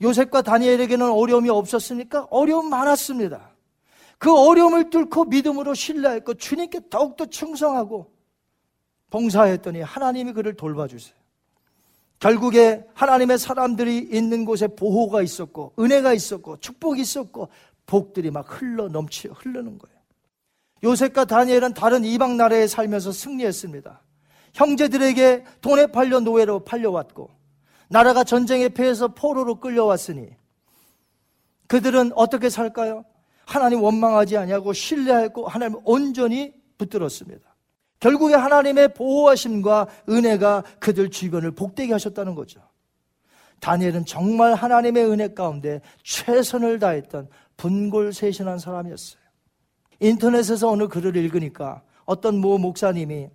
요셉과 0.00 0.42
다니엘에게는 0.42 1.10
어려움이 1.10 1.50
없었습니까? 1.50 2.28
어려움 2.30 2.70
많았습니다. 2.70 3.50
그 4.18 4.34
어려움을 4.34 4.90
뚫고 4.90 5.24
믿음으로 5.26 5.74
신뢰했고 5.74 6.34
주님께 6.34 6.88
더욱더 6.88 7.26
충성하고 7.26 8.12
봉사했더니 9.10 9.80
하나님이 9.80 10.32
그를 10.32 10.54
돌봐주세요. 10.54 11.23
결국에 12.24 12.82
하나님의 12.94 13.36
사람들이 13.36 13.98
있는 13.98 14.46
곳에 14.46 14.66
보호가 14.66 15.20
있었고 15.20 15.74
은혜가 15.78 16.14
있었고 16.14 16.56
축복이 16.56 17.02
있었고 17.02 17.50
복들이 17.84 18.30
막 18.30 18.46
흘러 18.48 18.88
넘치 18.88 19.28
흐르는 19.28 19.76
거예요. 19.76 19.98
요셉과 20.84 21.26
다니엘은 21.26 21.74
다른 21.74 22.02
이방 22.02 22.38
나라에 22.38 22.66
살면서 22.66 23.12
승리했습니다. 23.12 24.00
형제들에게 24.54 25.44
돈에 25.60 25.88
팔려 25.88 26.20
노예로 26.20 26.64
팔려왔고 26.64 27.30
나라가 27.90 28.24
전쟁에 28.24 28.70
패해서 28.70 29.08
포로로 29.08 29.60
끌려왔으니 29.60 30.30
그들은 31.66 32.12
어떻게 32.14 32.48
살까요? 32.48 33.04
하나님 33.44 33.82
원망하지 33.82 34.38
아니하고 34.38 34.72
신뢰하고 34.72 35.46
하나님 35.46 35.78
온전히 35.84 36.54
붙들었습니다. 36.78 37.53
결국에 38.00 38.34
하나님의 38.34 38.94
보호하심과 38.94 39.86
은혜가 40.08 40.62
그들 40.78 41.10
주변을 41.10 41.52
복되게 41.52 41.92
하셨다는 41.92 42.34
거죠. 42.34 42.60
다니엘은 43.60 44.04
정말 44.04 44.54
하나님의 44.54 45.06
은혜 45.06 45.32
가운데 45.32 45.80
최선을 46.02 46.78
다했던 46.78 47.28
분골세신한 47.56 48.58
사람이었어요. 48.58 49.22
인터넷에서 50.00 50.70
어느 50.70 50.88
글을 50.88 51.16
읽으니까 51.16 51.82
어떤 52.04 52.38
모 52.38 52.58
목사님이 52.58 53.28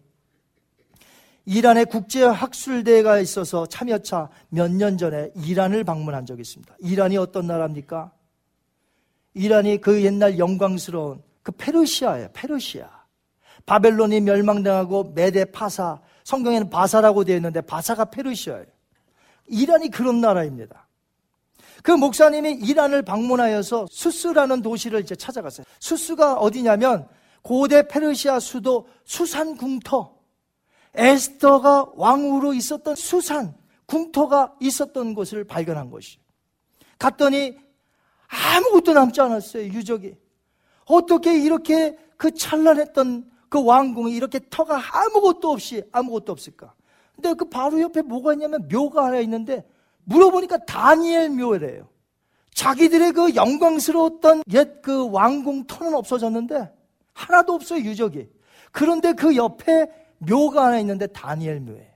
이란의 1.45 1.85
국제학술대회가 1.85 3.19
있어서 3.19 3.65
참여차 3.65 4.29
몇 4.49 4.69
년 4.71 4.97
전에 4.99 5.31
이란을 5.35 5.83
방문한 5.83 6.27
적이 6.27 6.41
있습니다. 6.41 6.75
이란이 6.79 7.17
어떤 7.17 7.47
나라입니까? 7.47 8.11
이란이 9.33 9.81
그 9.81 10.03
옛날 10.03 10.37
영광스러운 10.37 11.23
그 11.41 11.51
페르시아예요. 11.53 12.29
페르시아. 12.33 12.98
바벨론이 13.69 14.21
멸망당하고 14.21 15.11
메데 15.13 15.45
파사. 15.45 15.99
성경에는 16.23 16.71
바사라고 16.71 17.23
되어 17.23 17.35
있는데 17.35 17.61
바사가 17.61 18.05
페르시아예요. 18.05 18.65
이란이 19.45 19.91
그런 19.91 20.21
나라입니다. 20.21 20.87
그 21.83 21.91
목사님이 21.91 22.53
이란을 22.53 23.03
방문하여서 23.03 23.85
수스라는 23.91 24.63
도시를 24.63 25.01
이제 25.01 25.15
찾아갔어요. 25.15 25.67
수스가 25.79 26.39
어디냐면 26.39 27.07
고대 27.43 27.87
페르시아 27.87 28.39
수도 28.39 28.87
수산 29.05 29.55
궁터. 29.55 30.17
에스더가 30.95 31.91
왕으로 31.93 32.55
있었던 32.55 32.95
수산 32.95 33.53
궁터가 33.85 34.55
있었던 34.59 35.13
곳을 35.13 35.43
발견한 35.43 35.91
것이. 35.91 36.17
갔더니 36.97 37.55
아무것도 38.27 38.93
남지 38.93 39.21
않았어요, 39.21 39.65
유적이. 39.65 40.15
어떻게 40.85 41.39
이렇게 41.39 41.95
그 42.17 42.33
찬란했던 42.33 43.29
그 43.49 43.63
왕궁이 43.63 44.13
이렇게 44.13 44.39
터가 44.49 44.79
아무것도 44.91 45.51
없이 45.51 45.83
아무것도 45.91 46.31
없을까? 46.31 46.73
근데 47.15 47.33
그 47.33 47.45
바로 47.45 47.81
옆에 47.81 48.01
뭐가 48.01 48.33
있냐면 48.33 48.67
묘가 48.71 49.05
하나 49.05 49.19
있는데 49.19 49.65
물어보니까 50.05 50.65
다니엘 50.65 51.31
묘래요. 51.31 51.89
자기들의 52.53 53.11
그 53.13 53.35
영광스러웠던 53.35 54.43
옛 54.51 54.81
그 54.81 55.09
왕궁 55.09 55.65
터는 55.67 55.93
없어졌는데 55.93 56.71
하나도 57.13 57.53
없어요, 57.53 57.81
유적이. 57.81 58.29
그런데 58.71 59.13
그 59.13 59.35
옆에 59.35 59.87
묘가 60.19 60.65
하나 60.65 60.79
있는데 60.79 61.07
다니엘 61.07 61.59
묘에. 61.61 61.89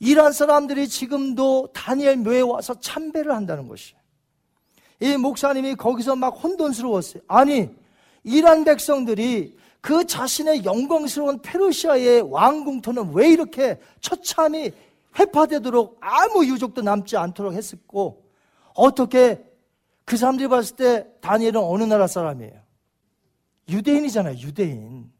이란 0.00 0.32
사람들이 0.32 0.88
지금도 0.88 1.68
다니엘 1.72 2.16
묘에 2.18 2.40
와서 2.40 2.74
참배를 2.78 3.32
한다는 3.32 3.68
것이에요. 3.68 3.98
이 5.00 5.16
목사님이 5.16 5.76
거기서 5.76 6.16
막 6.16 6.30
혼돈스러웠어요. 6.30 7.22
아니, 7.28 7.70
이란 8.22 8.64
백성들이 8.64 9.56
그 9.84 10.06
자신의 10.06 10.64
영광스러운 10.64 11.42
페르시아의 11.42 12.22
왕궁터는 12.22 13.12
왜 13.12 13.28
이렇게 13.28 13.78
처참히 14.00 14.72
회파되도록 15.18 15.98
아무 16.00 16.46
유족도 16.46 16.80
남지 16.80 17.18
않도록 17.18 17.52
했었고, 17.52 18.24
어떻게 18.74 19.44
그 20.06 20.16
사람들이 20.16 20.48
봤을 20.48 20.76
때 20.76 21.06
다니엘은 21.20 21.56
어느 21.62 21.82
나라 21.82 22.06
사람이에요? 22.06 22.54
유대인이잖아요, 23.68 24.38
유대인. 24.38 25.12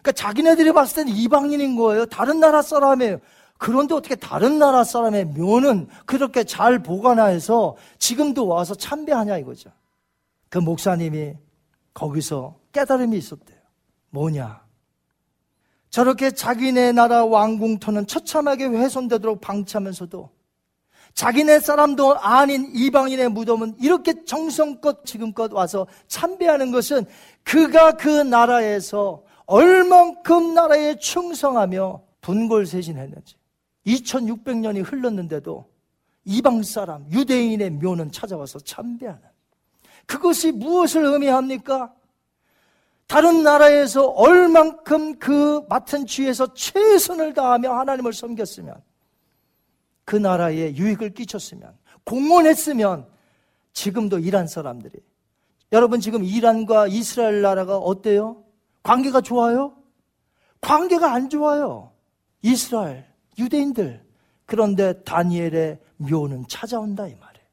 그러니까 0.00 0.12
자기네들이 0.12 0.72
봤을 0.72 1.04
때는 1.04 1.12
이방인인 1.12 1.76
거예요. 1.76 2.06
다른 2.06 2.40
나라 2.40 2.62
사람이에요. 2.62 3.18
그런데 3.58 3.94
어떻게 3.94 4.14
다른 4.14 4.58
나라 4.58 4.82
사람의 4.82 5.26
묘는 5.26 5.88
그렇게 6.06 6.42
잘 6.42 6.82
보관해서 6.82 7.76
지금도 7.98 8.46
와서 8.46 8.74
참배하냐 8.74 9.36
이거죠. 9.36 9.68
그 10.48 10.56
목사님이 10.56 11.34
거기서 11.92 12.56
깨달음이 12.72 13.18
있었대요. 13.18 13.55
뭐냐? 14.16 14.64
저렇게 15.90 16.30
자기네 16.30 16.92
나라 16.92 17.24
왕궁터는 17.24 18.06
처참하게 18.06 18.66
훼손되도록 18.66 19.40
방치하면서도 19.40 20.30
자기네 21.14 21.60
사람도 21.60 22.18
아닌 22.18 22.70
이방인의 22.74 23.30
무덤은 23.30 23.76
이렇게 23.80 24.24
정성껏 24.24 25.04
지금껏 25.04 25.52
와서 25.52 25.86
참배하는 26.08 26.72
것은 26.72 27.06
그가 27.44 27.92
그 27.92 28.08
나라에서 28.08 29.22
얼만큼 29.46 30.54
나라에 30.54 30.96
충성하며 30.98 32.02
분골세신했는지 32.20 33.36
2600년이 33.86 34.82
흘렀는데도 34.84 35.70
이방 36.24 36.62
사람, 36.64 37.06
유대인의 37.12 37.70
묘는 37.70 38.10
찾아와서 38.10 38.58
참배하는 38.58 39.22
그것이 40.06 40.52
무엇을 40.52 41.04
의미합니까? 41.04 41.94
다른 43.06 43.42
나라에서 43.42 44.06
얼만큼 44.06 45.18
그 45.18 45.64
맡은 45.68 46.06
주에서 46.06 46.52
최선을 46.54 47.34
다하며 47.34 47.72
하나님을 47.72 48.12
섬겼으면 48.12 48.82
그 50.04 50.16
나라에 50.16 50.74
유익을 50.74 51.14
끼쳤으면 51.14 51.76
공헌했으면 52.04 53.06
지금도 53.72 54.18
이란 54.18 54.46
사람들이 54.46 54.94
여러분 55.72 56.00
지금 56.00 56.24
이란과 56.24 56.88
이스라엘 56.88 57.42
나라가 57.42 57.76
어때요? 57.76 58.44
관계가 58.82 59.20
좋아요? 59.20 59.76
관계가 60.60 61.12
안 61.12 61.28
좋아요. 61.28 61.92
이스라엘, 62.42 63.04
유대인들. 63.38 64.04
그런데 64.46 65.02
다니엘의 65.02 65.80
묘는 65.96 66.46
찾아온다 66.48 67.06
이 67.08 67.14
말이에요. 67.14 67.46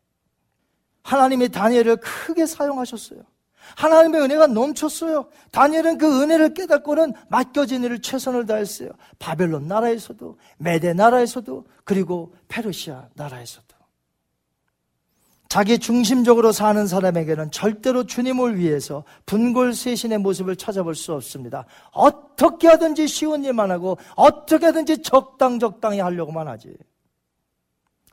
하나님이 1.04 1.49
다니엘을 1.49 1.97
크게 1.97 2.45
사용하셨어요. 2.45 3.22
하나님의 3.76 4.22
은혜가 4.22 4.47
넘쳤어요. 4.47 5.28
다니엘은 5.51 5.97
그 5.97 6.22
은혜를 6.22 6.53
깨닫고는 6.53 7.14
맡겨진 7.30 7.84
일을 7.84 8.01
최선을 8.01 8.45
다했어요. 8.45 8.89
바벨론 9.20 9.68
나라에서도, 9.68 10.38
메대 10.57 10.93
나라에서도, 10.93 11.66
그리고 11.84 12.34
페르시아 12.47 13.07
나라에서도. 13.16 13.74
자기 15.53 15.78
중심적으로 15.78 16.51
사는 16.51 16.88
사람에게는 16.88 17.51
절대로 17.51 18.05
주님을 18.05 18.57
위해서 18.57 19.03
분골쇄신의 19.28 20.18
모습을 20.18 20.55
찾아볼 20.55 20.95
수 20.95 21.14
없습니다. 21.14 21.68
어떻게 21.91 22.68
하든지 22.68 23.07
쉬운 23.07 23.43
일만 23.43 23.70
하고 23.70 23.99
어떻게 24.16 24.66
하든지 24.66 25.03
적당 25.03 25.59
적당히 25.59 25.99
하려고만 25.99 26.47
하지. 26.47 26.76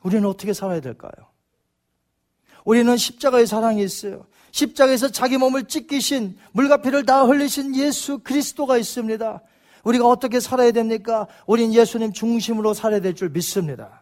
우리는 0.03 0.29
어떻게 0.29 0.53
살아야 0.53 0.81
될까요? 0.81 1.11
우리는 2.63 2.95
십자가의 2.95 3.47
사랑이 3.47 3.81
있어요. 3.81 4.27
십자가에서 4.51 5.09
자기 5.09 5.37
몸을 5.37 5.65
찢기신 5.65 6.37
물과 6.51 6.77
피를 6.77 7.05
다 7.05 7.23
흘리신 7.23 7.75
예수 7.75 8.19
그리스도가 8.19 8.77
있습니다. 8.77 9.41
우리가 9.83 10.07
어떻게 10.07 10.39
살아야 10.39 10.71
됩니까? 10.71 11.27
우린 11.47 11.73
예수님 11.73 12.13
중심으로 12.13 12.73
살아야 12.73 12.99
될 12.99 13.15
줄 13.15 13.29
믿습니다. 13.29 14.01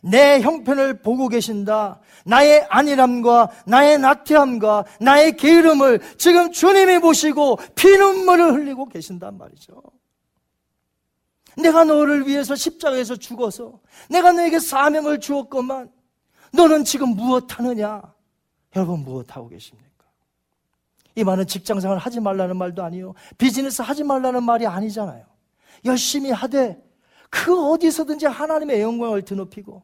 내 0.00 0.40
형편을 0.40 1.00
보고 1.00 1.28
계신다. 1.28 2.00
나의 2.26 2.66
안일함과 2.68 3.50
나의 3.66 3.98
나태함과 3.98 4.84
나의 5.00 5.36
게으름을 5.36 6.00
지금 6.18 6.52
주님이 6.52 6.98
보시고 7.00 7.58
피눈물을 7.74 8.52
흘리고 8.52 8.86
계신단 8.86 9.38
말이죠. 9.38 9.82
내가 11.56 11.84
너를 11.84 12.26
위해서 12.26 12.54
십자가에서 12.54 13.16
죽어서 13.16 13.80
내가 14.10 14.32
너에게 14.32 14.58
사명을 14.58 15.20
주었건만 15.20 15.90
너는 16.52 16.84
지금 16.84 17.10
무엇 17.10 17.58
하느냐? 17.58 18.02
여러분 18.76 19.00
무엇 19.00 19.34
하고 19.36 19.48
계십니까? 19.48 19.88
이 21.16 21.22
말은 21.24 21.46
직장 21.46 21.80
생활 21.80 21.98
하지 21.98 22.20
말라는 22.20 22.56
말도 22.56 22.82
아니요. 22.82 23.14
비즈니스 23.38 23.82
하지 23.82 24.02
말라는 24.04 24.42
말이 24.42 24.66
아니잖아요. 24.66 25.24
열심히 25.84 26.30
하되 26.30 26.82
그 27.30 27.70
어디서든지 27.72 28.26
하나님의 28.26 28.80
영광을 28.80 29.22
드높이고 29.22 29.82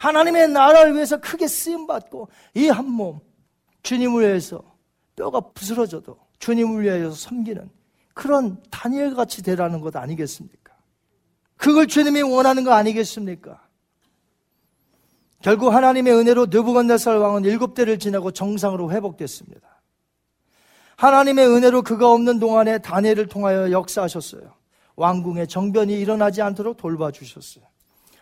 하나님의 0.00 0.48
나라를 0.48 0.94
위해서 0.94 1.18
크게 1.20 1.46
쓰임 1.46 1.86
받고 1.86 2.28
이 2.54 2.68
한 2.68 2.86
몸 2.86 3.20
주님을 3.82 4.22
위해서 4.28 4.62
뼈가 5.14 5.40
부스러져도 5.40 6.18
주님을 6.38 6.82
위해서 6.82 7.12
섬기는 7.12 7.70
그런 8.14 8.60
다니엘 8.70 9.14
같이 9.14 9.42
되라는 9.42 9.80
것 9.80 9.94
아니겠습니까? 9.96 10.74
그걸 11.56 11.86
주님이 11.86 12.22
원하는 12.22 12.64
거 12.64 12.72
아니겠습니까? 12.72 13.65
결국 15.42 15.72
하나님의 15.72 16.12
은혜로 16.14 16.46
느부갓네살 16.46 17.18
왕은 17.18 17.44
일곱 17.44 17.74
대를 17.74 17.98
지나고 17.98 18.30
정상으로 18.30 18.90
회복됐습니다. 18.90 19.82
하나님의 20.96 21.46
은혜로 21.46 21.82
그가 21.82 22.10
없는 22.10 22.38
동안에 22.38 22.78
다니엘을 22.78 23.26
통하여 23.26 23.70
역사하셨어요. 23.70 24.54
왕궁의 24.96 25.48
정변이 25.48 25.98
일어나지 26.00 26.40
않도록 26.40 26.78
돌봐주셨어요. 26.78 27.64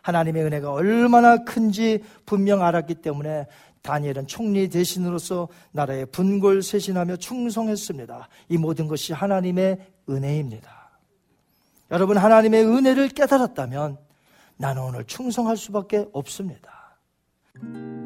하나님의 0.03 0.45
은혜가 0.45 0.73
얼마나 0.73 1.45
큰지 1.45 2.03
분명 2.27 2.62
알았기 2.62 2.97
때문에 2.97 3.47
다니엘은 3.83 4.27
총리 4.27 4.69
대신으로서 4.69 5.49
나라의 5.73 6.07
분골 6.07 6.62
쇄신하며 6.62 7.17
충성했습니다. 7.17 8.29
이 8.49 8.59
모든 8.59 8.89
것이 8.89 9.12
하나님의 9.12 9.79
은혜입니다. 10.09 10.85
여러분 11.91 12.17
하나님의 12.17 12.65
은혜를 12.65 13.09
깨달았다면 13.09 13.99
나는 14.57 14.83
오늘 14.83 15.05
충성할 15.05 15.57
수밖에 15.57 16.07
없습니다. 16.12 16.74
영광 17.55 18.04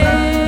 again. 0.00 0.39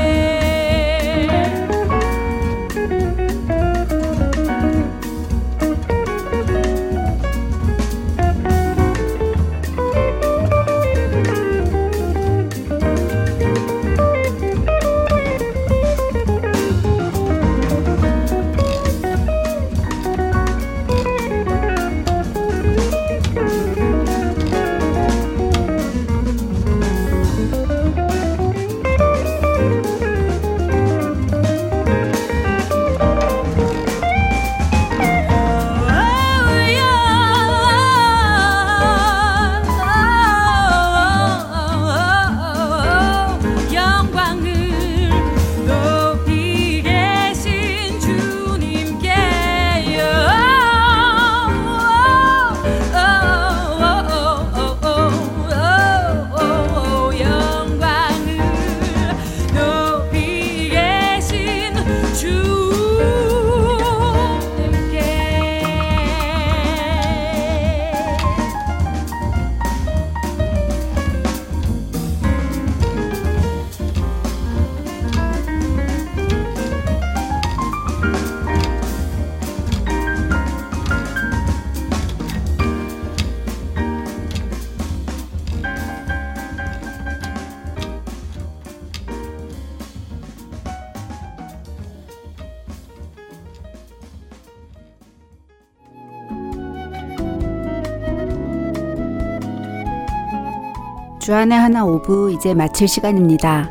주안의 101.22 101.56
하나 101.56 101.84
오브 101.84 102.32
이제 102.32 102.52
마칠 102.52 102.88
시간입니다. 102.88 103.70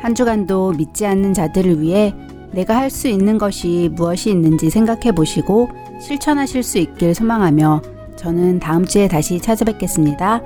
한 0.00 0.16
주간도 0.16 0.72
믿지 0.72 1.06
않는 1.06 1.32
자들을 1.32 1.80
위해 1.80 2.12
내가 2.50 2.76
할 2.76 2.90
수 2.90 3.06
있는 3.06 3.38
것이 3.38 3.88
무엇이 3.94 4.30
있는지 4.30 4.68
생각해 4.68 5.12
보시고 5.12 5.68
실천하실 6.00 6.62
수 6.64 6.78
있길 6.78 7.14
소망하며 7.14 7.82
저는 8.16 8.58
다음 8.58 8.84
주에 8.84 9.06
다시 9.06 9.38
찾아뵙겠습니다. 9.38 10.40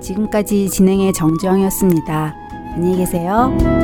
지금까지 0.00 0.70
진행의 0.70 1.12
정지영이었습니다. 1.12 2.34
안녕히 2.74 2.96
계세요. 2.96 3.77